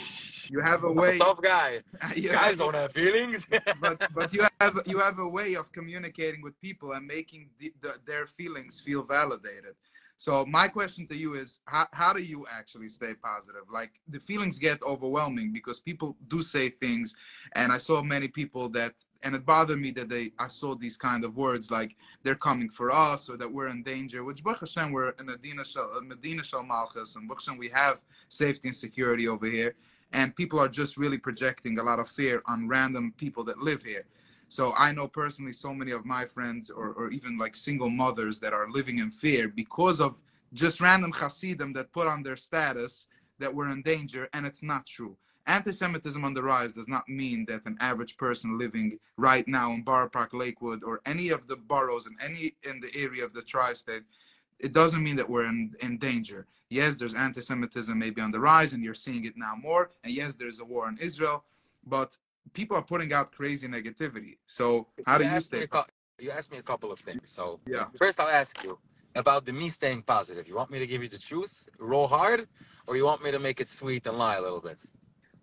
[0.50, 1.18] you have a I'm a way.
[1.18, 1.82] tough guy.
[2.16, 3.46] you Guys have- don't have feelings.
[3.82, 7.74] but but you have you have a way of communicating with people and making the,
[7.82, 9.76] the, their feelings feel validated
[10.18, 13.62] so my question to you is how, how do you actually stay positive?
[13.72, 17.16] Like the feelings get overwhelming because people do say things
[17.54, 20.98] and i saw many people that and it bothered me that they i saw these
[20.98, 24.62] kind of words like they're coming for us or that we're in danger which Baruch
[24.62, 28.00] Hashem, we're in Medina Shal, Medina Shal Malchus and Baruch Hashem, we have
[28.30, 29.76] safety and security over here
[30.14, 33.84] and people are just really projecting a lot of fear on random people that live
[33.84, 34.06] here
[34.48, 38.40] so i know personally so many of my friends or, or even like single mothers
[38.40, 40.22] that are living in fear because of
[40.54, 43.08] just random hasidim that put on their status
[43.40, 45.16] that we're in danger and it's not true
[45.48, 49.82] anti-semitism on the rise does not mean that an average person living right now in
[49.82, 53.42] Borough Park, Lakewood, or any of the boroughs in any in the area of the
[53.42, 54.04] tri-state,
[54.60, 56.46] it doesn't mean that we're in, in danger.
[56.70, 59.92] Yes, there's anti-Semitism maybe on the rise, and you're seeing it now more.
[60.04, 61.46] And yes, there's a war in Israel,
[61.86, 62.18] but
[62.54, 64.38] people are putting out crazy negativity.
[64.46, 65.64] So how do you stay?
[65.64, 65.84] a cou-
[66.20, 67.22] you asked me a couple of things.
[67.26, 67.86] So Yeah.
[67.98, 68.78] first, I'll ask you
[69.16, 70.48] about the me staying positive.
[70.48, 72.48] You want me to give you the truth, roll hard,
[72.88, 74.80] or you want me to make it sweet and lie a little bit?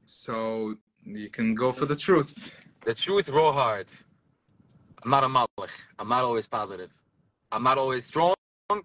[0.07, 2.53] So you can go for the truth.
[2.85, 3.89] The truth, roll hard.
[5.03, 5.71] I'm not a malach.
[5.99, 6.91] I'm not always positive.
[7.53, 8.35] I'm not always strong,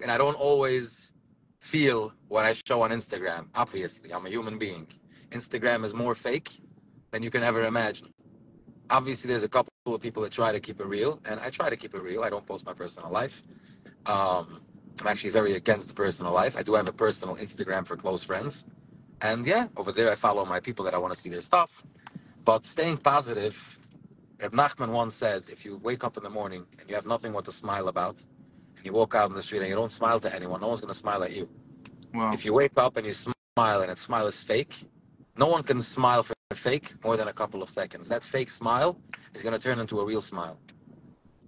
[0.01, 1.13] and I don't always
[1.59, 3.47] feel what I show on Instagram.
[3.55, 4.87] Obviously, I'm a human being.
[5.31, 6.61] Instagram is more fake
[7.11, 8.13] than you can ever imagine.
[8.89, 11.69] Obviously, there's a couple of people that try to keep it real, and I try
[11.69, 12.23] to keep it real.
[12.23, 13.43] I don't post my personal life.
[14.05, 14.61] Um,
[14.99, 16.57] I'm actually very against personal life.
[16.57, 18.65] I do have a personal Instagram for close friends.
[19.21, 21.83] And yeah, over there I follow my people that I want to see their stuff.
[22.45, 23.79] But staying positive,
[24.41, 27.33] Reb Nachman once said, if you wake up in the morning and you have nothing
[27.33, 28.25] what to smile about,
[28.77, 30.81] and you walk out in the street and you don't smile to anyone, no one's
[30.81, 31.47] going to smile at you.
[32.13, 32.33] Wow.
[32.33, 34.87] If you wake up and you smile and that smile is fake,
[35.37, 38.09] no one can smile for fake more than a couple of seconds.
[38.09, 38.99] That fake smile
[39.35, 40.59] is going to turn into a real smile.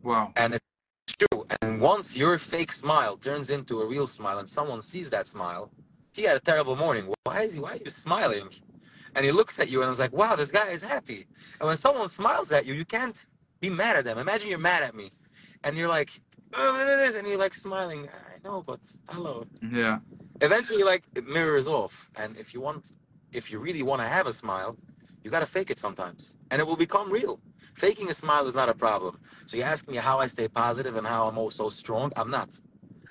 [0.04, 0.32] Wow.
[0.36, 1.46] And it's true.
[1.62, 5.72] And once your fake smile turns into a real smile and someone sees that smile,
[6.12, 7.12] he had a terrible morning.
[7.24, 7.60] Why is he?
[7.60, 8.50] Why are you smiling?
[9.16, 11.26] And he looks at you and is like, "Wow, this guy is happy."
[11.60, 13.26] And when someone smiles at you, you can't
[13.60, 14.18] be mad at them.
[14.18, 15.12] Imagine you're mad at me,
[15.64, 16.22] and you're like,
[16.54, 18.08] "Oh, look at this," and you're like smiling.
[18.08, 19.46] I know, but hello.
[19.72, 20.00] Yeah.
[20.42, 22.10] Eventually, like it mirrors off.
[22.16, 22.94] And if you want,
[23.34, 24.78] if you really want to have a smile,
[25.24, 27.40] You got to fake it sometimes, and it will become real.
[27.76, 29.20] Faking a smile is not a problem.
[29.46, 32.12] So you ask me how I stay positive and how I'm also strong.
[32.16, 32.60] I'm not.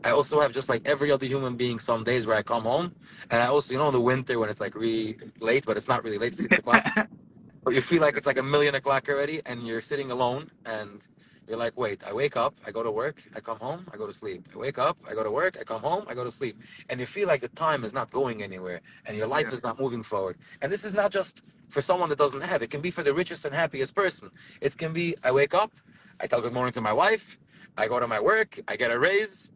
[0.04, 2.94] I also have just like every other human being some days where I come home,
[3.30, 5.88] and I also, you know, in the winter when it's like really late, but it's
[5.88, 6.84] not really late, it's six o'clock.
[7.64, 11.06] but you feel like it's like a million o'clock already, and you're sitting alone, and
[11.48, 14.06] you're like, wait, I wake up, I go to work, I come home, I go
[14.06, 14.48] to sleep.
[14.54, 16.56] I wake up, I go to work, I come home, I go to sleep.
[16.88, 19.54] And you feel like the time is not going anywhere and your life Yeah.
[19.54, 20.36] is not moving forward.
[20.62, 23.14] And this is not just for someone that doesn't have, it can be for the
[23.14, 24.30] richest and happiest person.
[24.60, 25.72] It can be, I wake up,
[26.20, 27.38] I tell good morning to my wife,
[27.76, 29.50] I go to my work, I get a raise,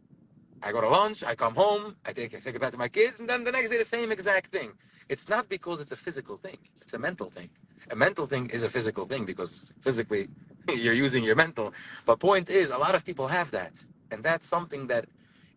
[0.63, 3.19] I go to lunch, I come home, I take I say goodbye to my kids,
[3.19, 4.71] and then the next day the same exact thing.
[5.09, 7.49] It's not because it's a physical thing; it's a mental thing.
[7.91, 10.27] A mental thing is a physical thing because physically
[10.73, 11.73] you're using your mental.
[12.05, 15.05] But point is, a lot of people have that, and that's something that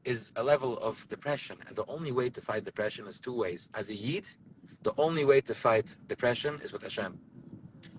[0.04, 1.56] is a level of depression.
[1.66, 3.68] And the only way to fight depression is two ways.
[3.74, 4.28] As a yid,
[4.82, 7.18] the only way to fight depression is with Hashem.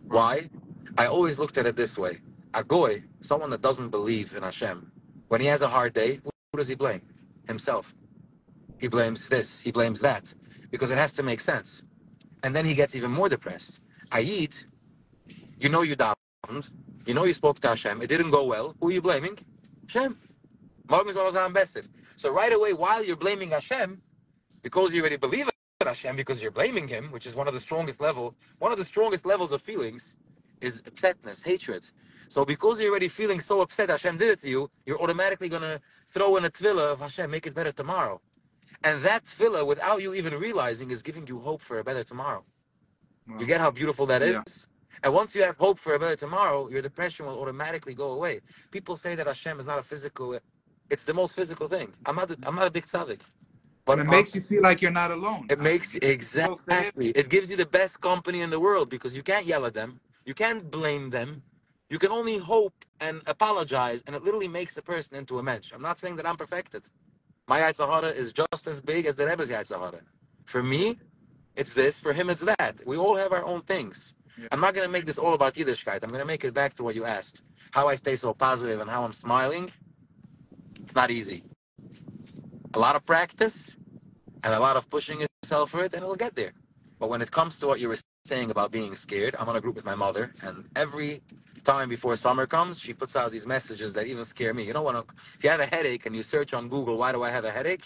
[0.07, 0.49] Why?
[0.97, 2.19] I always looked at it this way:
[2.53, 4.91] a goy, someone that doesn't believe in Hashem,
[5.27, 7.01] when he has a hard day, who does he blame?
[7.47, 7.95] Himself.
[8.77, 10.33] He blames this, he blames that,
[10.71, 11.83] because it has to make sense.
[12.43, 13.81] And then he gets even more depressed.
[14.11, 14.65] Ayid,
[15.59, 16.71] you know you davened,
[17.09, 18.75] you know you spoke to Hashem, it didn't go well.
[18.79, 19.35] Who are you blaming?
[19.87, 20.15] Hashem.
[20.87, 21.55] Morgen soll sein.
[22.17, 23.99] So right away, while you're blaming Hashem,
[24.61, 27.59] because you already believe in Hashem, because you're blaming Him, which is one of the
[27.59, 30.17] strongest level, one of the strongest levels of feelings,
[30.61, 31.83] is upsetness, hatred.
[32.27, 35.81] So because you're already feeling so upset Hashem did it to you, you're automatically gonna
[36.13, 38.21] throw in a tefillah of Hashem, make it better tomorrow.
[38.83, 42.43] And that tefillah, without you even realizing, is giving you hope for a better tomorrow.
[43.27, 43.39] Wow.
[43.39, 44.35] You get how beautiful that is?
[44.35, 44.43] Yeah.
[45.03, 48.41] And once you have hope for a better tomorrow, your depression will automatically go away.
[48.71, 50.37] People say that Hashem is not a physical,
[50.89, 51.93] it's the most physical thing.
[52.05, 53.21] I'm not, I'm not a big tzaddik.
[53.85, 55.47] But it makes you feel like you're not alone.
[55.49, 57.09] it makes exactly.
[57.09, 59.99] It gives you the best company in the world because you can't yell at them.
[60.25, 61.41] You can't blame them.
[61.89, 65.71] You can only hope and apologize, and it literally makes a person into a mensch.
[65.73, 66.83] I'm not saying that I'm perfected.
[67.47, 70.01] My Yetzer Hara is just as big as the Rebbe's Yetzer Hara.
[70.45, 70.99] For me,
[71.55, 71.97] it's this.
[71.97, 72.79] For him, it's that.
[72.85, 74.13] We all have our own things.
[74.51, 76.03] I'm not going to make this all about Yiddishkeit.
[76.03, 77.43] I'm going to make it back to what you asked.
[77.71, 79.71] How I stay so positive and how I'm smiling.
[80.83, 81.43] It's not easy.
[82.73, 83.77] A lot of practice
[84.43, 86.53] and a lot of pushing yourself for it, and it'll get there.
[86.99, 89.61] But when it comes to what you were saying about being scared, I'm on a
[89.61, 91.21] group with my mother, and every
[91.63, 94.63] time before summer comes, she puts out these messages that even scare me.
[94.63, 94.95] You know what?
[95.35, 97.51] If you have a headache and you search on Google, why do I have a
[97.51, 97.85] headache?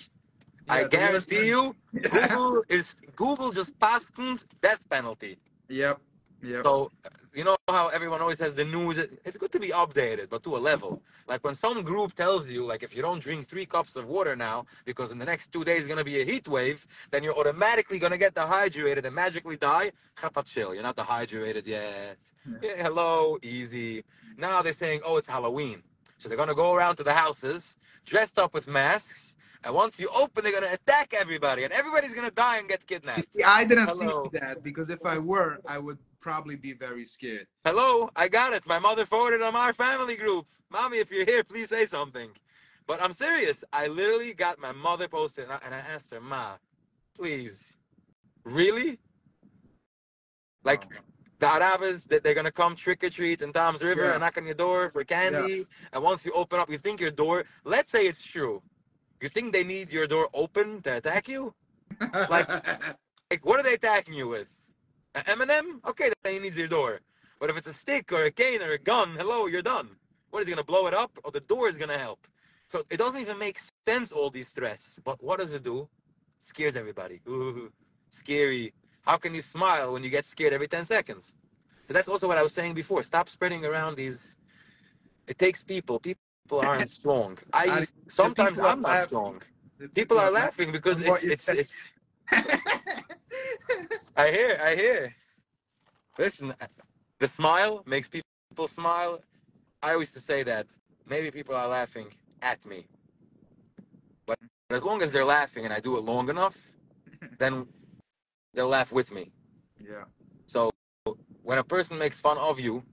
[0.69, 1.75] I Yeah, the guarantee you,
[2.09, 5.37] Google is Google just paskens death penalty.
[5.69, 5.99] Yep.
[6.63, 6.91] So
[7.33, 8.97] you know how everyone always says the news.
[8.97, 11.01] It's good to be updated, but to a level.
[11.27, 14.35] Like when some group tells you, like if you don't drink three cups of water
[14.35, 17.37] now, because in the next two days is gonna be a heat wave, then you're
[17.37, 19.91] automatically gonna get dehydrated and magically die.
[20.45, 22.17] Chill, you're not dehydrated yet.
[22.45, 22.57] Yeah.
[22.61, 24.03] Yeah, hello, easy.
[24.37, 25.81] Now they're saying, oh, it's Halloween,
[26.17, 29.35] so they're gonna go around to the houses dressed up with masks.
[29.65, 33.33] And once you open, they're gonna attack everybody, and everybody's gonna die and get kidnapped.
[33.33, 34.29] see, I didn't Hello.
[34.33, 37.45] see that because if I were, I would probably be very scared.
[37.65, 38.65] Hello, I got it.
[38.65, 40.47] My mother forwarded on our family group.
[40.71, 42.29] Mommy, if you're here, please say something.
[42.87, 43.63] But I'm serious.
[43.73, 46.53] I literally got my mother posted, and I, and I asked her, Ma,
[47.17, 47.75] please,
[48.45, 48.99] really?
[50.63, 50.87] Like
[51.39, 54.11] the Arabs, that they're gonna come trick or treat in Toms River Yeah.
[54.11, 55.65] and knock on your door for candy.
[55.91, 57.43] And once you open up, you think your door.
[57.65, 58.61] Let's say it's true.
[59.21, 61.53] You think they need your door open to attack you?
[62.29, 62.49] like-
[63.31, 64.47] Like, what are they attacking you with?
[65.15, 65.81] A M&M?
[65.85, 66.99] Okay, then he needs your door.
[67.39, 69.89] But if it's a stick or a cane or a gun, hello, you're done.
[70.31, 71.11] What is he gonna blow it up?
[71.23, 72.27] Or the door is gonna help?
[72.67, 74.99] So it doesn't even make sense all these threats.
[75.03, 75.81] But what does it do?
[75.81, 77.21] It scares everybody.
[77.27, 77.71] Ooh,
[78.09, 78.73] scary.
[79.01, 81.35] How can you smile when you get scared every 10 seconds?
[81.87, 83.03] But that's also what I was saying before.
[83.03, 84.37] Stop spreading around these.
[85.27, 85.99] It takes people.
[85.99, 86.21] People
[86.59, 87.37] aren't strong.
[87.53, 89.41] I I- sometimes I'm not strong.
[89.77, 91.73] The People are laughing because it's it's it's.
[94.15, 95.15] I hear, I hear.
[96.17, 96.53] Listen,
[97.19, 99.21] the smile makes people smile.
[99.81, 100.67] I used to say that
[101.07, 102.07] maybe people are laughing
[102.41, 102.85] at me,
[104.27, 104.37] but
[104.69, 106.57] as long as they're laughing and I do it long enough,
[107.39, 107.67] then
[108.53, 109.31] they'll laugh with me.
[109.79, 110.03] yeah.
[110.45, 110.69] So
[111.41, 112.83] when a person makes fun of you,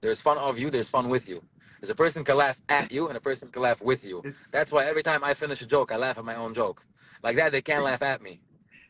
[0.00, 1.42] there's fun of you, there's fun with you.
[1.80, 4.22] There's a person can laugh at you and a person can laugh with you.
[4.24, 6.84] It's, That's why every time I finish a joke, I laugh at my own joke.
[7.22, 8.40] Like that, they can't laugh at me.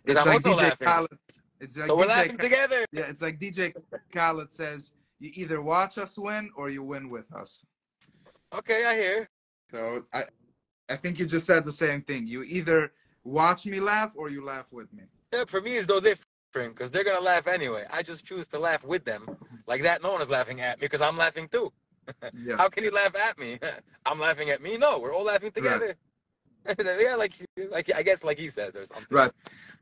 [0.04, 0.88] it's I'm like DJ laughing.
[0.88, 1.18] Khaled.
[1.62, 2.84] It's like So we're DJ laughing together.
[2.90, 3.72] Yeah, it's like DJ
[4.12, 7.64] Khaled says, you either watch us win or you win with us.
[8.52, 9.28] Okay, I hear.
[9.70, 10.24] So I
[10.88, 12.26] I think you just said the same thing.
[12.26, 15.04] You either watch me laugh or you laugh with me.
[15.32, 16.26] Yeah, for me, it's no different.
[16.74, 17.86] because they're gonna laugh anyway.
[17.90, 19.28] I just choose to laugh with them.
[19.68, 21.72] Like that, no one is laughing at me because I'm laughing too.
[22.34, 22.56] Yeah.
[22.56, 23.60] How can you laugh at me?
[24.06, 24.76] I'm laughing at me.
[24.76, 25.94] No, we're all laughing together.
[26.78, 27.34] yeah, like
[27.70, 29.06] like I guess like he said, there's something.
[29.08, 29.30] Right.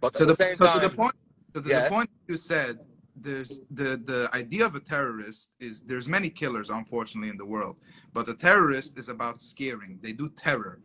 [0.02, 1.14] But So the, so time, to the point
[1.54, 1.84] to the, Yeah.
[1.84, 2.78] the point you said
[3.16, 7.76] there's the the idea of a terrorist is there's many killers unfortunately in the world
[8.14, 10.80] but the terrorist is about scaring they do terror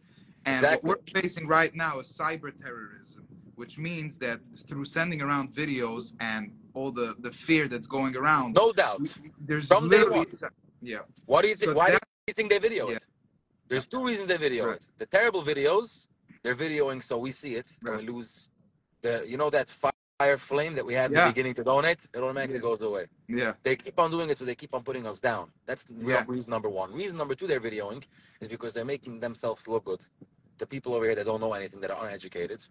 [0.45, 0.89] and Exactly.
[0.89, 3.25] what we're facing right now is cyber terrorism
[3.55, 8.53] which means that through sending around videos and all the the fear that's going around
[8.53, 9.01] no doubt.
[9.47, 10.25] there's From literally
[10.81, 11.71] yeah What do you think?
[11.71, 12.97] So why that- do you think they video Yeah.
[12.97, 13.05] it?
[13.69, 14.75] There's two reasons they video Right.
[14.77, 14.87] it.
[14.97, 16.07] The terrible videos,
[16.43, 18.31] they're videoing so we see it and we lose
[19.05, 19.67] the you know that
[20.19, 21.25] fire flame that we had in Yeah.
[21.25, 22.61] the beginning to donate, it automatically Yeah.
[22.61, 23.07] goes away.
[23.27, 25.51] yeah They keep on doing it, so they keep on putting us down.
[25.65, 26.23] That's Yeah.
[26.27, 26.93] reason number one.
[26.93, 28.03] Reason number two, they're videoing
[28.39, 30.01] is because they're making themselves look good.
[30.59, 32.65] The people over here that don't know anything, that are uneducated,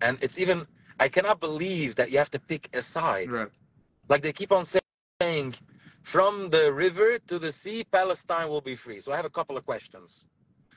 [0.00, 0.66] and it's even.
[1.00, 3.32] I cannot believe that you have to pick a side.
[3.32, 3.50] right
[4.08, 5.54] Like they keep on saying,
[6.02, 9.00] from the river to the sea, Palestine will be free.
[9.00, 10.26] So I have a couple of questions.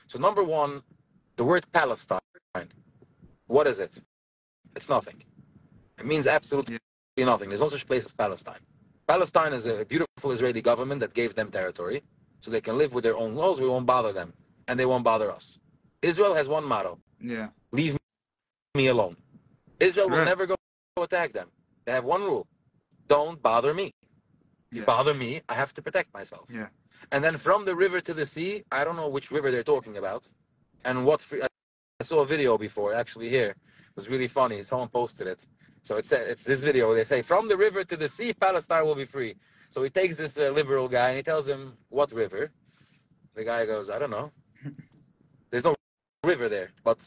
[0.08, 0.82] So number one,
[1.36, 2.20] the word Palestine,
[3.46, 4.02] what is it?
[4.76, 5.22] It's nothing.
[5.98, 6.78] It means absolutely
[7.16, 7.48] nothing.
[7.48, 8.60] There's no such place as Palestine.
[9.06, 12.02] Palestine is a beautiful Israeli government that gave them territory,
[12.40, 13.60] so they can live with their own laws.
[13.60, 14.32] We won't bother them,
[14.68, 15.58] and they won't bother us.
[16.02, 17.96] Israel has one motto: yeah leave
[18.74, 19.16] me alone.
[19.80, 20.54] Israel will never go
[21.08, 21.48] attack them.
[21.84, 22.46] They have one rule:
[23.08, 23.86] don't bother me.
[24.70, 26.46] If you bother me, I have to protect myself.
[26.48, 26.68] Yeah.
[27.12, 29.96] And then from the river to the sea, I don't know which river they're talking
[29.96, 30.30] about,
[30.84, 31.20] and what.
[31.22, 31.42] Free,
[32.00, 33.28] I saw a video before, actually.
[33.28, 34.62] Here it was really funny.
[34.62, 35.48] Someone posted it.
[35.82, 36.94] So it's it's this video.
[36.94, 39.34] They say from the river to the sea, Palestine will be free.
[39.68, 42.52] So he takes this uh, liberal guy and he tells him what river.
[43.34, 44.30] The guy goes, I don't know.
[45.50, 45.74] There's no
[46.22, 46.98] river there, but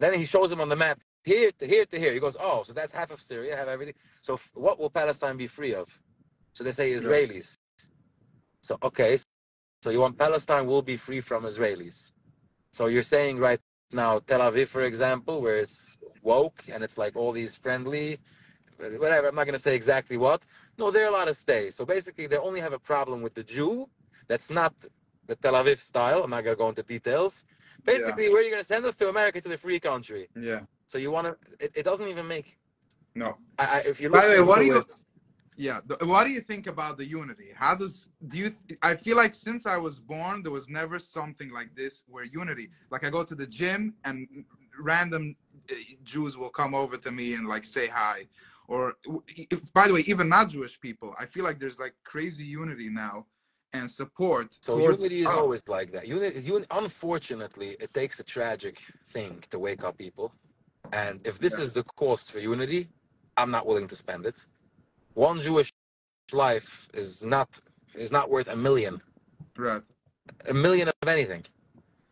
[0.00, 2.12] then he shows him on the map here to here to here.
[2.12, 3.94] He goes, oh, so that's half of Syria, have everything.
[4.22, 5.86] So f- what will Palestine be free of?
[6.52, 7.54] So they say Israelis.
[8.62, 9.20] So okay,
[9.84, 12.10] so you want Palestine will be free from Israelis.
[12.72, 13.60] So you're saying right
[13.92, 18.18] now Tel Aviv, for example, where it's woke and it's like all these friendly,
[18.98, 19.28] whatever.
[19.28, 20.44] I'm not gonna say exactly what.
[20.78, 21.70] No, they're allowed to stay.
[21.70, 23.88] So basically, they only have a problem with the Jew.
[24.28, 24.74] That's not
[25.26, 26.22] the Tel Aviv style.
[26.24, 27.44] I'm not gonna go into details.
[27.84, 30.28] Basically, where are you gonna send us to America to the free country?
[30.36, 31.64] yeah So you want to?
[31.64, 32.58] It, it doesn't even make.
[33.14, 34.84] no I, I, if you By the way, what do you-
[35.56, 35.80] Yeah.
[35.86, 37.50] The, what do you think about the unity?
[37.54, 38.50] How does do you?
[38.68, 42.24] Th- I feel like since I was born, there was never something like this where
[42.24, 42.70] unity.
[42.90, 44.26] Like I go to the gym and
[44.80, 45.36] random
[45.70, 48.26] uh, Jews will come over to me and like say hi,
[48.68, 48.94] or
[49.28, 51.14] if, by the way, even not Jewish people.
[51.18, 53.26] I feel like there's like crazy unity now
[53.74, 54.58] and support.
[54.62, 55.34] So unity is us.
[55.34, 56.06] always like that.
[56.06, 60.32] Unity, un, unfortunately, it takes a tragic thing to wake up people.
[60.92, 61.64] And if this Yeah.
[61.64, 62.88] is the cost for unity,
[63.36, 64.44] I'm not willing to spend it.
[65.14, 65.72] One Jewish
[66.32, 67.60] life is not
[67.94, 69.02] is not worth a million,
[69.56, 69.82] right.
[70.48, 71.44] a million of anything.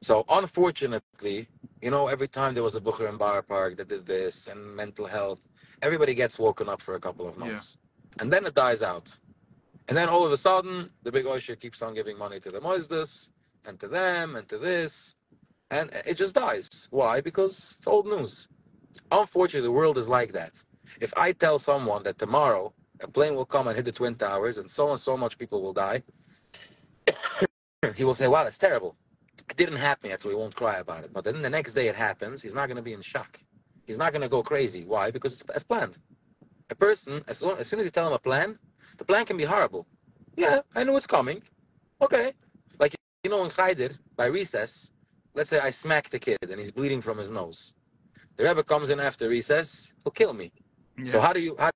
[0.03, 1.49] So unfortunately,
[1.81, 4.77] you know, every time there was a Bucher in Borough Park that did this and
[4.77, 5.39] mental health,
[5.81, 7.45] everybody gets woken up for a couple of Yeah.
[7.45, 7.79] months,
[8.19, 9.17] and then it dies out.
[9.89, 12.61] And then all of a sudden, the big Osher keeps on giving money to the
[12.61, 15.17] Moisdas oh, and to them and to this,
[15.71, 16.69] and it just dies.
[16.91, 17.21] Why?
[17.21, 18.49] Because it's old news.
[19.11, 20.63] Unfortunately, the world is like that.
[21.01, 24.59] If I tell someone that tomorrow a plane will come and hit the Twin Towers
[24.59, 26.03] and so and so much people will die,
[27.97, 28.95] he will say, Wow, that's terrible.
[29.49, 31.13] It didn't happen yet, so he won't cry about it.
[31.13, 33.41] But then the next day it happens, he's not going to be in shock.
[33.87, 34.85] He's not going to go crazy.
[34.85, 35.11] Why?
[35.11, 35.99] Because it's as planned.
[36.71, 38.59] A person, as soon, as soon as you tell him a plan,
[38.99, 39.87] the plan can be horrible.
[40.37, 41.43] Yeah, I know it's coming.
[42.01, 42.33] Okay.
[42.79, 44.93] Like, you know, in cheder, by recess,
[45.35, 47.75] let's say I smack the kid and he's bleeding from his nose.
[48.37, 50.53] The Rebbe comes in after recess, he'll kill me.
[50.97, 51.11] Yeah.
[51.11, 51.71] So how do you how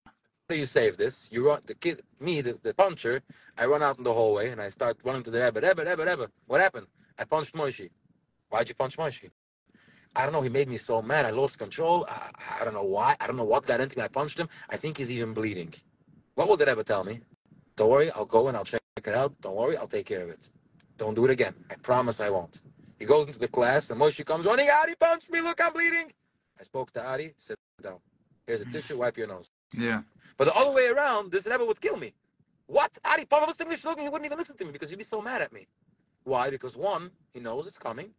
[0.49, 1.29] do you save this?
[1.33, 3.23] You run the kid, me, the, the puncher.
[3.57, 5.61] I run out in the hallway and I start running to the Rebbe.
[5.61, 6.29] Rebbe, Rebbe, Rebbe.
[6.47, 6.87] What happened?
[7.19, 7.89] I punched Moshe.
[8.51, 9.31] Why'd you punch Moshe?
[10.17, 10.43] I don't know.
[10.43, 11.25] He made me so mad.
[11.25, 12.07] I lost control.
[12.09, 12.31] I,
[12.61, 13.17] I don't know why.
[13.21, 14.05] I don't know what got into me.
[14.05, 14.49] I punched him.
[14.69, 15.73] I think he's even bleeding.
[16.35, 17.21] What will the Rebbe tell me?
[17.77, 18.11] Don't worry.
[18.11, 19.35] I'll go and I'll check it out.
[19.41, 19.77] Don't worry.
[19.77, 20.51] I'll take care of it.
[20.99, 21.55] Don't do it again.
[21.71, 22.61] I promise I won't.
[22.99, 24.69] He goes into the class and Moshe comes running.
[24.69, 25.41] Ari punched me.
[25.41, 26.13] Look, I'm bleeding.
[26.61, 27.35] I spoke to Ari.
[27.39, 27.99] Sit down.
[28.47, 28.99] Here's a tissue.
[28.99, 29.49] Wipe your nose.
[29.79, 30.03] Yeah.
[30.37, 32.13] But the other way around, this Rebbe would kill me.
[32.67, 32.97] What?
[33.05, 35.21] Ari, Paul was English looking, he wouldn't even listen to me because he'd be so
[35.21, 35.67] mad at me.
[36.25, 36.51] Why?
[36.51, 38.11] Because one, he knows it's coming,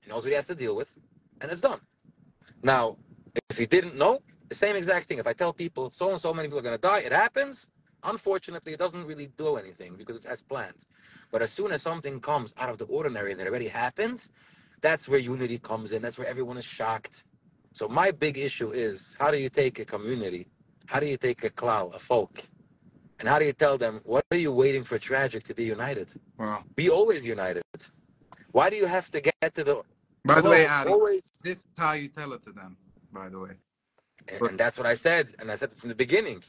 [0.00, 0.90] he knows what he has to deal with,
[1.40, 1.80] and it's done.
[2.62, 2.96] Now,
[3.48, 5.18] if he didn't know, the same exact thing.
[5.18, 7.68] If I tell people so and so many people are gonna die, it happens.
[8.02, 10.86] Unfortunately, it doesn't really do anything because it's as planned.
[11.30, 14.30] But as soon as something comes out of the ordinary and it already happens,
[14.80, 16.02] that's where unity comes in.
[16.02, 17.24] That's where everyone is shocked.
[17.74, 20.48] So my big issue is how do you take a community
[20.90, 22.42] How do you take a klal, a folk,
[23.20, 26.08] and how do you tell them, what are you waiting for tragic to be united?
[26.36, 26.64] Wow.
[26.74, 27.62] Be always united.
[28.50, 29.74] Why do you have to get to the
[30.24, 32.76] By the Hello, way, Ari, always- this is how you tell it to them.
[33.12, 33.54] By the way,
[34.32, 36.42] and, and that's what I said, and I said from the beginning.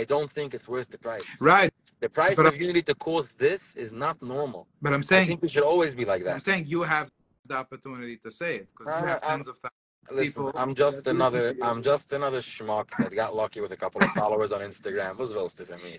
[0.00, 1.28] I don't think it's worth the price.
[1.38, 1.70] right?
[2.00, 4.66] The price But of unity to cause this is not normal.
[4.80, 5.24] But I'm saying.
[5.24, 6.32] I think we should always be like that.
[6.36, 7.10] I'm saying you have
[7.46, 9.81] the opportunity to say it because you Uh, have I'm- tens of thousands.
[10.10, 11.70] Listen, people I'm just another listen to you.
[11.70, 15.16] I'm just another schmuck that got lucky with a couple of followers on Instagram.
[15.18, 15.98] Was willst du me?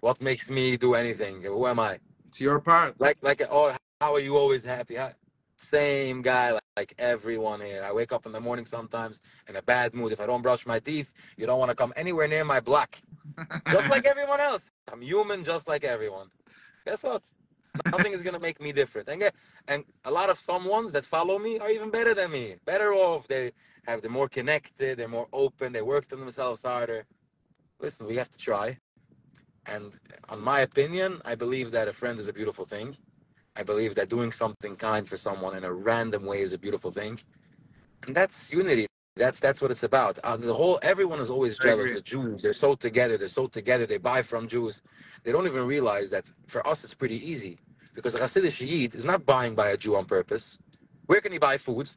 [0.00, 1.42] What makes me do anything?
[1.42, 1.98] Who am I?
[2.28, 3.00] It's your part.
[3.00, 4.94] Like like oh how are you always happy?
[4.96, 5.12] How-
[5.56, 7.82] Same guy like, like everyone here.
[7.84, 10.12] I wake up in the morning sometimes in a bad mood.
[10.12, 12.90] If I don't brush my teeth, you don't want to come anywhere near my block.
[13.70, 14.70] Just like everyone else.
[14.90, 16.28] I'm human just like everyone.
[16.86, 17.24] Guess what?
[17.92, 19.08] Nothing is gonna make me different.
[19.08, 19.30] And
[19.68, 22.56] and a lot of some ones that follow me are even better than me.
[22.64, 23.26] Better off.
[23.28, 23.52] They
[23.86, 27.04] have they're more connected, they're more open, they worked on themselves harder.
[27.80, 28.78] Listen, we have to try.
[29.66, 29.92] And
[30.28, 32.96] on my opinion, I believe that a friend is a beautiful thing.
[33.56, 36.90] I believe that doing something kind for someone in a random way is a beautiful
[36.90, 37.20] thing.
[38.06, 38.86] And that's unity.
[39.16, 40.18] That's that's what it's about.
[40.24, 41.92] Uh, the whole everyone is always jealous.
[41.92, 43.18] The Jews, they're so together.
[43.18, 43.84] They're so together.
[43.84, 44.82] They buy from Jews.
[45.24, 47.58] They don't even realize that for us it's pretty easy
[47.94, 50.58] because a Hasidic Yid is not buying by a Jew on purpose.
[51.06, 51.90] Where can he buy food?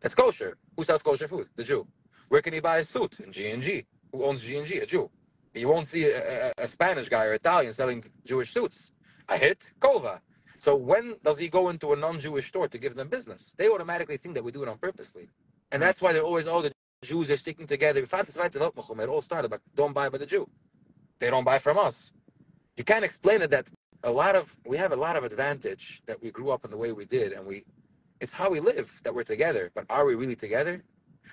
[0.00, 0.56] That's kosher.
[0.76, 1.48] Who sells kosher food?
[1.56, 1.86] The Jew.
[2.28, 3.20] Where can he buy a suit?
[3.20, 3.86] In G and G.
[4.12, 4.78] Who owns G and G?
[4.78, 5.10] A Jew.
[5.54, 8.92] You won't see a, a, a Spanish guy or Italian selling Jewish suits.
[9.28, 10.20] A hit, Kova.
[10.58, 13.54] So when does he go into a non-Jewish store to give them business?
[13.56, 15.28] They automatically think that we do it on purposely.
[15.72, 18.00] And that's why they're always, oh, the Jews are sticking together.
[18.00, 20.48] It all started, but don't buy by the Jew.
[21.18, 22.12] They don't buy from us.
[22.76, 23.68] You can't explain it that
[24.06, 26.78] a lot of, we have a lot of advantage that we grew up in the
[26.78, 27.32] way we did.
[27.32, 27.64] And we,
[28.20, 29.72] it's how we live that we're together.
[29.74, 30.84] But are we really together?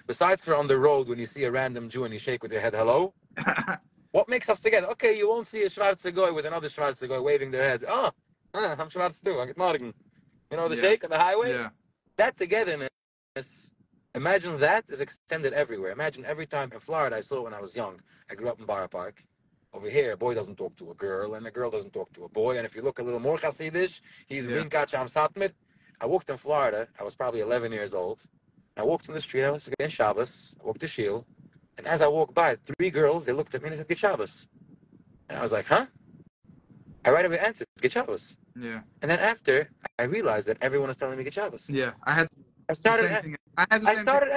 [0.08, 2.52] Besides for on the road, when you see a random Jew and you shake with
[2.52, 3.14] your head, hello,
[4.12, 4.88] what makes us together?
[4.90, 7.86] Okay, you won't see a Schwarze Goy with another Schwarze Goy waving their heads.
[7.88, 8.12] Oh,
[8.54, 9.40] ah, I'm Schwarz too.
[9.40, 9.94] I'm morgen.
[10.52, 10.82] You know the Yeah.
[10.84, 11.52] shake on the highway?
[11.52, 11.70] yeah.
[12.18, 12.90] That togetherness,
[14.16, 15.92] imagine that is extended everywhere.
[15.92, 18.02] Imagine every time in Florida, I saw it when I was young.
[18.30, 19.24] I grew up in Borough Park.
[19.74, 22.26] Over here, a boy doesn't talk to a girl, and a girl doesn't talk to
[22.26, 22.58] a boy.
[22.58, 24.58] And if you look a little more Hasidish, he's Yeah.
[24.58, 25.54] Winkat Sham Satmit.
[26.00, 26.88] I walked in Florida.
[27.00, 28.24] I was probably 11 years old.
[28.78, 29.44] I walked in the street.
[29.44, 30.56] I was again Shabbos.
[30.62, 31.26] I walked to Shield.
[31.78, 33.98] And as I walked by, three girls, they looked at me and they said, Good
[33.98, 34.48] Shabbos.
[35.30, 35.86] And I was like, Huh?
[37.06, 38.38] I right away answered, Good Shabbos.
[38.56, 38.82] Yeah.
[39.02, 41.68] And then after, I realized that everyone was telling me Good Shabbos.
[41.70, 41.92] Yeah.
[42.04, 42.28] I had
[42.70, 43.06] I started.
[43.58, 44.32] I had I started.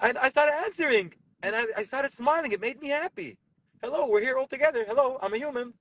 [0.00, 2.52] I, I started answering, and I, I started smiling.
[2.52, 3.36] It made me happy.
[3.82, 4.84] Hello, we're here all together.
[4.86, 5.74] Hello, I'm a human.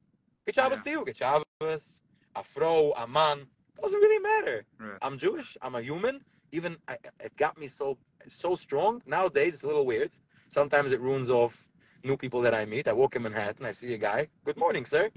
[0.45, 0.83] Good Shabbos Yeah.
[0.83, 1.05] to you.
[1.05, 2.01] Good Shabbos.
[2.35, 3.45] A fro, a man.
[3.81, 4.65] Doesn't really matter.
[4.79, 4.97] Right.
[5.01, 5.57] I'm Jewish.
[5.61, 6.23] I'm a human.
[6.51, 9.01] Even I, it got me so so strong.
[9.05, 10.15] Nowadays, it's a little weird.
[10.49, 11.67] Sometimes it ruins off
[12.03, 12.87] new people that I meet.
[12.87, 13.65] I walk in Manhattan.
[13.65, 14.27] I see a guy.
[14.45, 15.09] Good morning, sir.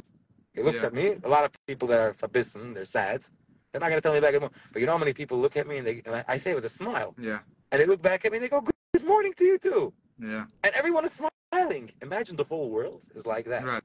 [0.55, 0.87] He looks Yeah.
[0.87, 1.07] at me.
[1.25, 3.27] A lot of people that are verbissen, they're sad.
[3.73, 4.35] They're not gonna tell me back.
[4.73, 6.51] But you know how many people look at me and they and I- I say
[6.53, 7.41] it with a smile, Yeah.
[7.71, 9.93] and they look back at me and they go, "Good good morning to you too."
[10.19, 10.45] Yeah.
[10.63, 11.19] And everyone is
[11.53, 11.91] smiling.
[12.03, 13.65] Imagine the whole world is like that.
[13.65, 13.83] Right.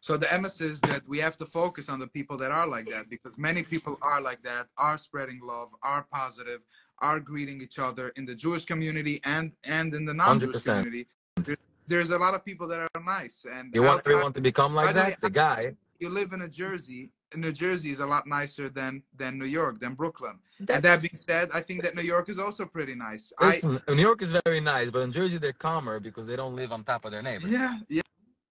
[0.00, 2.86] So the MS is that we have to focus on the people that are like
[2.90, 6.60] that because many people are like that, are spreading love, are positive,
[7.00, 10.64] are greeting each other in the Jewish community and and in the non-Jewish 100%.
[10.64, 11.06] community.
[11.36, 11.56] There-
[11.88, 14.92] There's a lot of people that are nice, and You want everyone to become like
[14.94, 15.20] that?
[15.20, 15.76] The guy.
[16.00, 17.10] you live in a Jersey.
[17.36, 20.38] New Jersey is a lot nicer than than New York, than Brooklyn.
[20.58, 23.32] And that being said, I think that New York is also pretty nice.
[23.38, 26.56] I Listen, New York is very nice, but in Jersey they're calmer because they don't
[26.56, 27.48] live on top of their neighbor.
[27.48, 28.02] Yeah, yeah,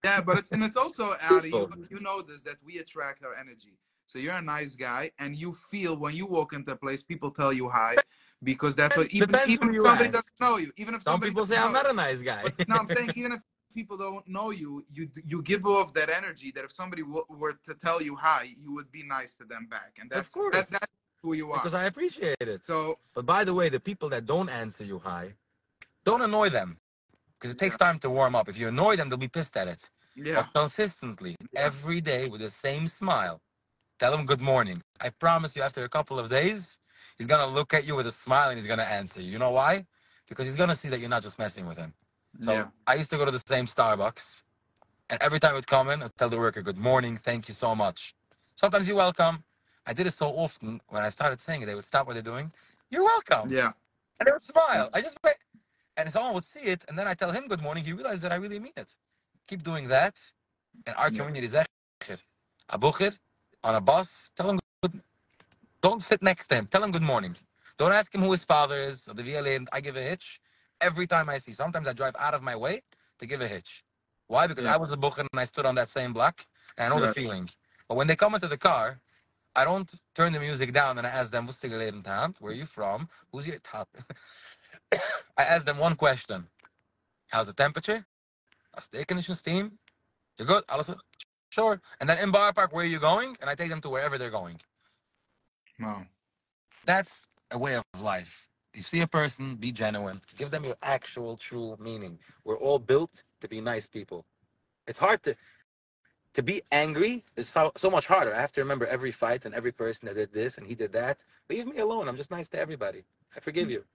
[0.03, 0.21] yeah.
[0.21, 1.69] But it's and it's also Ari, you, Peaceful.
[1.89, 3.77] you know this that we attract our energy.
[4.07, 7.31] So you're a nice guy, and you feel when you walk into a place, people
[7.31, 7.95] tell you hi,
[8.43, 10.13] because that's what even Depends even if somebody ask.
[10.13, 12.43] doesn't know you, even if Some somebody people say I'm not a nice guy.
[12.43, 13.39] But, no, I'm saying even if
[13.75, 17.55] people don't know you, you you give off that energy that if somebody w- were
[17.69, 20.93] to tell you hi, you would be nice to them back, and that's that, that's
[21.23, 21.57] who you are.
[21.59, 22.61] because I appreciate it.
[22.71, 22.77] so
[23.15, 25.33] But by the way, the people that don't answer you hi,
[26.05, 26.71] don't annoy them.
[27.39, 28.49] Because it takes time to warm up.
[28.49, 29.89] If you annoy them, they'll be pissed at it.
[30.15, 33.41] yeah, But consistently, every day with the same smile,
[33.99, 34.82] tell them good morning.
[35.01, 36.80] I promise you, after a couple of days,
[37.17, 39.32] he's gonna look at you with a smile and he's gonna answer you.
[39.32, 39.86] You know why?
[40.30, 41.93] Because he's gonna see that you're not just messing with him.
[42.41, 44.43] So yeah, I used to go to the same Starbucks,
[45.09, 47.75] and every time I'd come in, I'd tell the worker, "Good morning, thank you so
[47.75, 48.15] much."
[48.55, 49.43] Sometimes you're welcome.
[49.88, 52.23] I did it so often when I started saying it, they would stop what they're
[52.33, 52.53] doing.
[52.91, 53.73] You're welcome, yeah,
[54.19, 54.89] and they would smile.
[54.93, 55.38] I just wait,
[55.97, 57.86] and someone would see it, and then I tell him good morning.
[57.86, 58.95] He realized that I really mean it.
[59.47, 60.15] Keep doing that,
[60.88, 61.17] and our Yeah.
[61.17, 62.23] community is echt.
[62.69, 62.79] A
[63.63, 65.01] on a bus, tell him good.
[65.81, 66.67] Don't sit next to him.
[66.67, 67.36] Tell him good morning.
[67.77, 69.67] Don't ask him who his father is or the VLA.
[69.73, 70.41] I give a hitch
[70.82, 71.51] every time I see.
[71.51, 72.82] Sometimes I drive out of my way
[73.19, 73.84] to give a hitch.
[74.28, 74.47] Why?
[74.47, 74.73] Because Yeah.
[74.73, 76.45] I was a bucher and I stood on that same block
[76.78, 77.49] and I know the feeling.
[77.88, 78.99] But when they come into the car,
[79.55, 82.36] I don't turn the music down and I ask them, what's the geleden hand?
[82.39, 83.07] Where are you from?
[83.32, 83.88] Who's your top?
[85.38, 86.47] I ask them one question.
[87.28, 88.05] How's the temperature?
[88.73, 89.80] That's the air conditioning steam.
[90.38, 90.63] You're good?
[90.69, 91.01] Alles listen.
[91.49, 91.82] Sure.
[91.99, 93.38] And then in Borough Park, where are you going?
[93.39, 94.59] And I take them to wherever they're going.
[95.80, 96.05] Wow.
[96.86, 98.49] That's a way of life.
[98.76, 100.21] You see a person, be genuine.
[100.38, 102.19] Give them your actual, true meaning.
[102.45, 104.26] We're all built to be nice people.
[104.88, 105.36] It's hard to
[106.36, 108.36] to be angry is so, so much harder.
[108.36, 110.93] I have to remember every fight and every person that did this and he did
[110.93, 111.26] that.
[111.49, 112.09] Leave me alone.
[112.09, 113.05] I'm just nice to everybody.
[113.36, 113.86] I forgive you.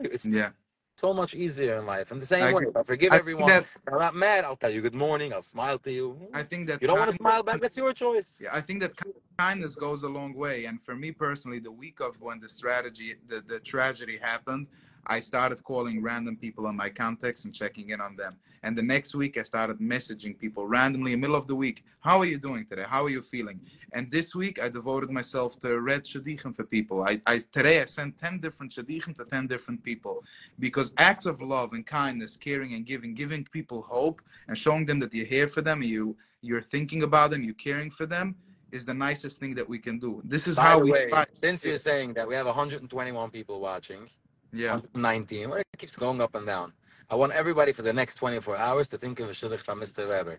[0.00, 0.50] It's Yeah.
[0.98, 2.10] So much easier in life.
[2.10, 2.70] And the same I way, agree.
[2.70, 3.46] if I forgive I think everyone.
[3.46, 4.44] that- I'm not mad.
[4.44, 5.32] I'll tell you good morning.
[5.32, 6.06] I'll smile to you.
[6.34, 7.60] I think that you don't want to smile back?
[7.60, 8.38] That's your choice.
[8.42, 8.92] Yeah, I think that
[9.38, 10.64] kindness goes a long way.
[10.64, 14.66] And for me personally, the week of when the strategy, the, the tragedy happened,
[15.06, 18.36] I started calling random people on my contacts and checking in on them.
[18.64, 21.84] And the next week, I started messaging people randomly in the middle of the week.
[22.00, 22.84] How are you doing today?
[22.86, 23.60] How are you feeling?
[23.92, 27.04] And this week, I devoted myself to red shidduchim for people.
[27.04, 30.24] I, I today I sent ten different shidduchim to ten different people
[30.58, 34.98] because acts of love and kindness, caring and giving, giving people hope and showing them
[35.00, 38.36] that you're here for them you you're thinking about them, you're caring for them,
[38.70, 40.20] is the nicest thing that we can do.
[40.24, 44.08] This is By how we way, since you're saying that we have 121 people watching,
[44.52, 44.78] Yeah.
[44.94, 46.72] 19, well, it keeps going up and down.
[47.10, 50.08] I want everybody for the next 24 hours to think of a shidduch from Mr.
[50.08, 50.38] Weber.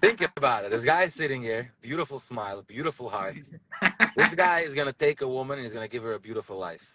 [0.00, 0.70] Think about it.
[0.70, 3.36] This guy's sitting here, beautiful smile, beautiful heart.
[4.16, 6.92] This guy is gonna take a woman and he's gonna give her a beautiful life.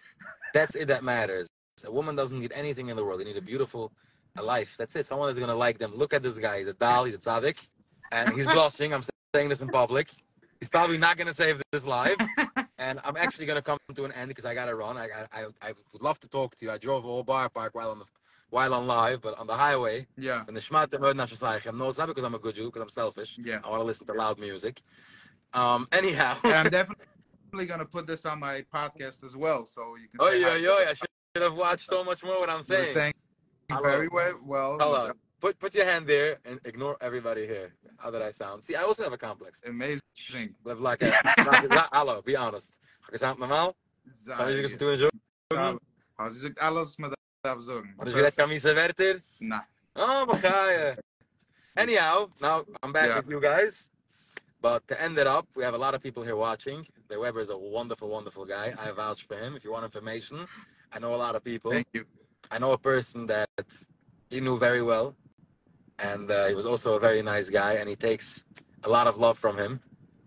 [0.54, 1.50] That's it that matters.
[1.84, 3.20] A woman doesn't need anything in the world.
[3.20, 3.92] They need a beautiful
[4.36, 4.76] a life.
[4.78, 5.06] That's it.
[5.06, 5.94] Someone is gonna like them.
[5.94, 6.58] Look at this guy.
[6.58, 7.04] He's a doll.
[7.04, 7.68] He's a tzaddik,
[8.12, 8.94] and he's blushing.
[8.94, 9.02] I'm
[9.34, 10.08] saying this in public.
[10.60, 12.16] He's probably not gonna save this live,
[12.84, 14.96] and I'm actually gonna come to an end because I gotta run.
[14.96, 16.70] I I, I, would love to talk to you.
[16.70, 18.04] I drove all Borough Park while on the
[18.50, 20.06] while on live, but on the highway.
[20.16, 20.44] yeah.
[20.46, 23.38] And the shmat I'm no, it's not because I'm a good Jew, because I'm selfish.
[23.42, 23.60] Yeah.
[23.64, 24.82] I want to listen to loud music.
[25.54, 25.88] Um.
[25.92, 26.36] Anyhow.
[26.44, 30.18] And I'm definitely gonna put this on my podcast as well, so you can.
[30.20, 30.90] Oh yeah, yeah.
[30.90, 32.38] I should have watched so much more.
[32.38, 32.94] What I'm saying.
[32.94, 33.14] saying
[33.70, 33.82] Hello.
[33.82, 34.38] very well.
[34.44, 35.12] well Hold on.
[35.44, 37.74] Put put your hand there and ignore everybody here.
[37.98, 38.64] How did I sound?
[38.64, 39.60] See, I also have a complex.
[39.66, 40.54] Amazing.
[40.64, 41.12] Live like a.
[41.92, 42.78] Hallo, be honest.
[43.12, 43.76] Is dat normaal?
[44.26, 45.08] Kan je zich doen zo?
[46.14, 47.92] Als je zegt alles met dat zorgen.
[47.96, 49.22] Wat is je camisa werter?
[49.38, 49.60] Nah.
[49.92, 50.96] Oh, maar ga je.
[51.74, 53.16] Anyhow, now I'm back Yeah.
[53.16, 53.90] with you guys.
[54.60, 56.88] But to end it up, we have a lot of people here watching.
[57.08, 58.74] The Weber is a wonderful, wonderful guy.
[58.88, 59.56] I vouch for him.
[59.56, 60.46] If you want information,
[60.90, 61.70] I know a lot of people.
[61.70, 62.06] Thank you.
[62.50, 63.48] I know a person that
[64.30, 65.14] he knew very well,
[65.98, 68.44] and uh, he was also a very nice guy, and he takes
[68.84, 69.80] a lot of love from him.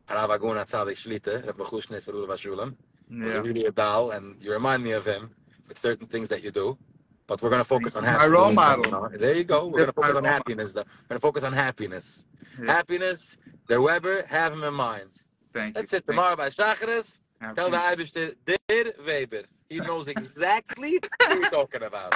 [0.10, 2.76] Rav Aguna Tzadik Shlita, Reb Mechushnes Elul Vashulam.
[3.10, 5.30] He's really a doll, and you remind me of him
[5.68, 6.78] with certain things that you do.
[7.26, 8.32] But we're going to focus on My happiness.
[8.32, 9.10] role model.
[9.18, 9.66] There you go.
[9.68, 10.72] We're going to focus on happiness.
[10.72, 10.82] Though.
[10.82, 12.26] We're going to focus on happiness.
[12.62, 12.72] Yeah.
[12.72, 13.38] Happiness,
[13.68, 15.10] the Weber, have him in mind.
[15.54, 15.82] Thank you.
[15.82, 16.06] That's it.
[16.06, 17.54] Thank Tomorrow by Shacharis, you.
[17.54, 19.44] tell the Eibishter, Der Weber.
[19.70, 22.16] He knows exactly what you're talking about.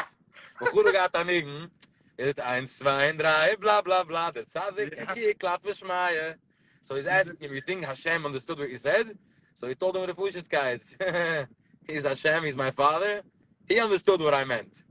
[2.22, 4.32] Wo Guru gaat dan in, is het 1, 2, 3, blah, blah, blah.
[4.34, 5.13] Der Tzadik, Yeah.
[5.13, 6.38] hier, klappen, schmaaien.
[6.82, 9.17] So he's asking him, you think Hashem understood what he said?
[9.53, 10.82] So he told him with the Pushitkeit.
[11.88, 13.22] he's Hashem, he's my father.
[13.67, 14.84] He understood what I meant.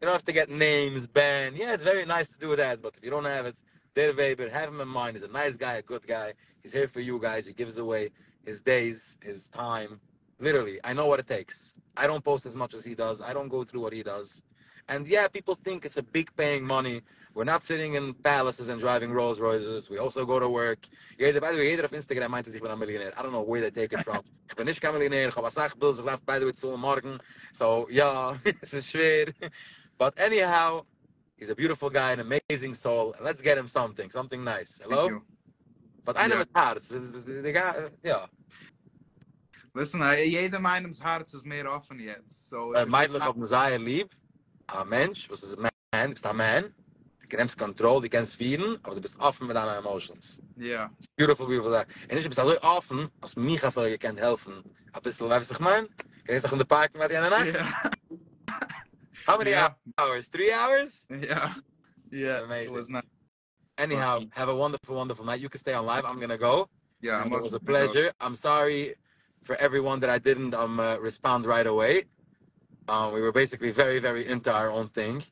[0.00, 1.56] You don't have to get names, Ben.
[1.56, 3.56] Yeah, it's very nice to do that, but if you don't have it,
[3.94, 5.16] Der Weber, have him in mind.
[5.16, 6.34] He's a nice guy, a good guy.
[6.62, 7.46] He's here for you guys.
[7.46, 8.10] He gives away
[8.44, 10.00] his days, his time.
[10.38, 11.74] Literally, I know what it takes.
[11.96, 13.20] I don't post as much as he does.
[13.20, 14.42] I don't go through what he does.
[14.90, 17.02] And yeah, people think it's a big paying money.
[17.32, 19.88] We're not sitting in palaces and driving Rolls Royces.
[19.88, 20.80] We also go to work.
[21.16, 23.12] By the way, jeder auf Instagram meint, ich bin ein Millionär.
[23.16, 24.20] I don't know where they take it from.
[24.48, 25.28] ich bin nicht kein Millionär.
[25.28, 27.20] Ich habe eine Sachbild, ich laufe by the way zu morgen.
[27.52, 29.32] So, ja, es ist schwer.
[29.96, 30.84] But anyhow,
[31.36, 33.14] he's a beautiful guy, an amazing soul.
[33.22, 34.80] Let's get him something, something nice.
[34.82, 35.22] Hello?
[36.04, 36.42] But I know Yeah.
[36.42, 36.82] it's hard.
[37.44, 38.26] The, guy, yeah.
[39.72, 42.48] Listen, uh, jeder meinem hart is meer offen jetzt.
[42.48, 44.12] So, Uh, meidelijk op een zaaier lieb.
[44.74, 46.72] Een mens, was is een man, du bist een man.
[47.20, 50.40] Du kennst Control, du kennst vieren, aber du bist offen mit deinen Emotions.
[50.58, 50.90] Yeah.
[50.98, 51.70] It's beautiful, beautiful.
[51.70, 51.86] That.
[52.10, 54.64] Und ich bist so offen, als Micha für ihr kennt helfen.
[54.92, 55.88] Ein bisschen, weißt du, ich mein?
[56.26, 57.46] Kannst du doch in der Park mit dir Nacht?
[57.46, 57.90] Yeah.
[59.26, 59.74] How many Yeah.
[59.98, 60.28] hours?
[60.28, 61.04] Three hours?
[61.08, 61.54] Yeah.
[62.10, 62.38] Yeah.
[62.38, 62.76] It Amazing.
[62.76, 63.04] was not.
[63.78, 65.40] Anyhow, have a wonderful, wonderful night.
[65.40, 66.04] You can stay on live.
[66.04, 66.68] I'm gonna go.
[67.00, 67.24] Yeah.
[67.24, 68.12] It was a pleasure.
[68.20, 68.94] I'm sorry
[69.42, 72.04] for everyone that I didn't um, uh, respond right away.
[72.90, 75.22] Um, we were basically very, very into our own thing.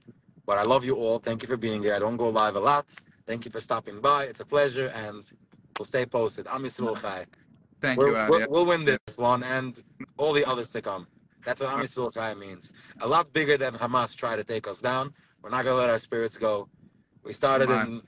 [0.46, 1.18] But I love you all.
[1.18, 1.94] Thank you for being here.
[1.94, 2.86] I don't go live a lot.
[3.26, 4.24] Thank you for stopping by.
[4.30, 5.24] It's a pleasure, and
[5.76, 6.46] we'll stay posted.
[6.46, 7.26] Am Yisroel Chai.
[7.82, 8.30] Thank We're- you, Ari.
[8.30, 9.82] we'll, we'll win this one and
[10.16, 11.06] all the others to come.
[11.44, 12.72] That's what Am Chai means.
[13.00, 15.12] A lot bigger than Hamas try to take us down.
[15.42, 16.68] We're not going to let our spirits go.
[17.24, 18.02] We started in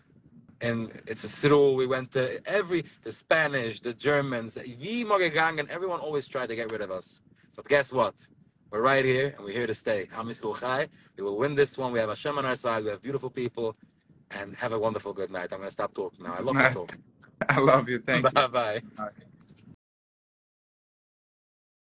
[0.61, 1.75] in it's a Cyril.
[1.75, 5.69] We went to every the Spanish, the Germans, wie immer gegangen.
[5.69, 7.21] Everyone always tried to get rid of us.
[7.57, 8.15] But guess what?
[8.71, 10.09] We're right here and we're here to stay.
[11.17, 11.93] We will win this one.
[11.93, 12.85] We have Hashem on our side.
[12.85, 13.77] We have beautiful people.
[14.33, 15.49] And have a wonderful good night.
[15.53, 16.35] I'm gonna stop talking now.
[16.35, 16.97] I love to talk.
[17.49, 17.99] I love you.
[18.01, 18.31] Thank you.
[18.31, 18.83] Bye bye.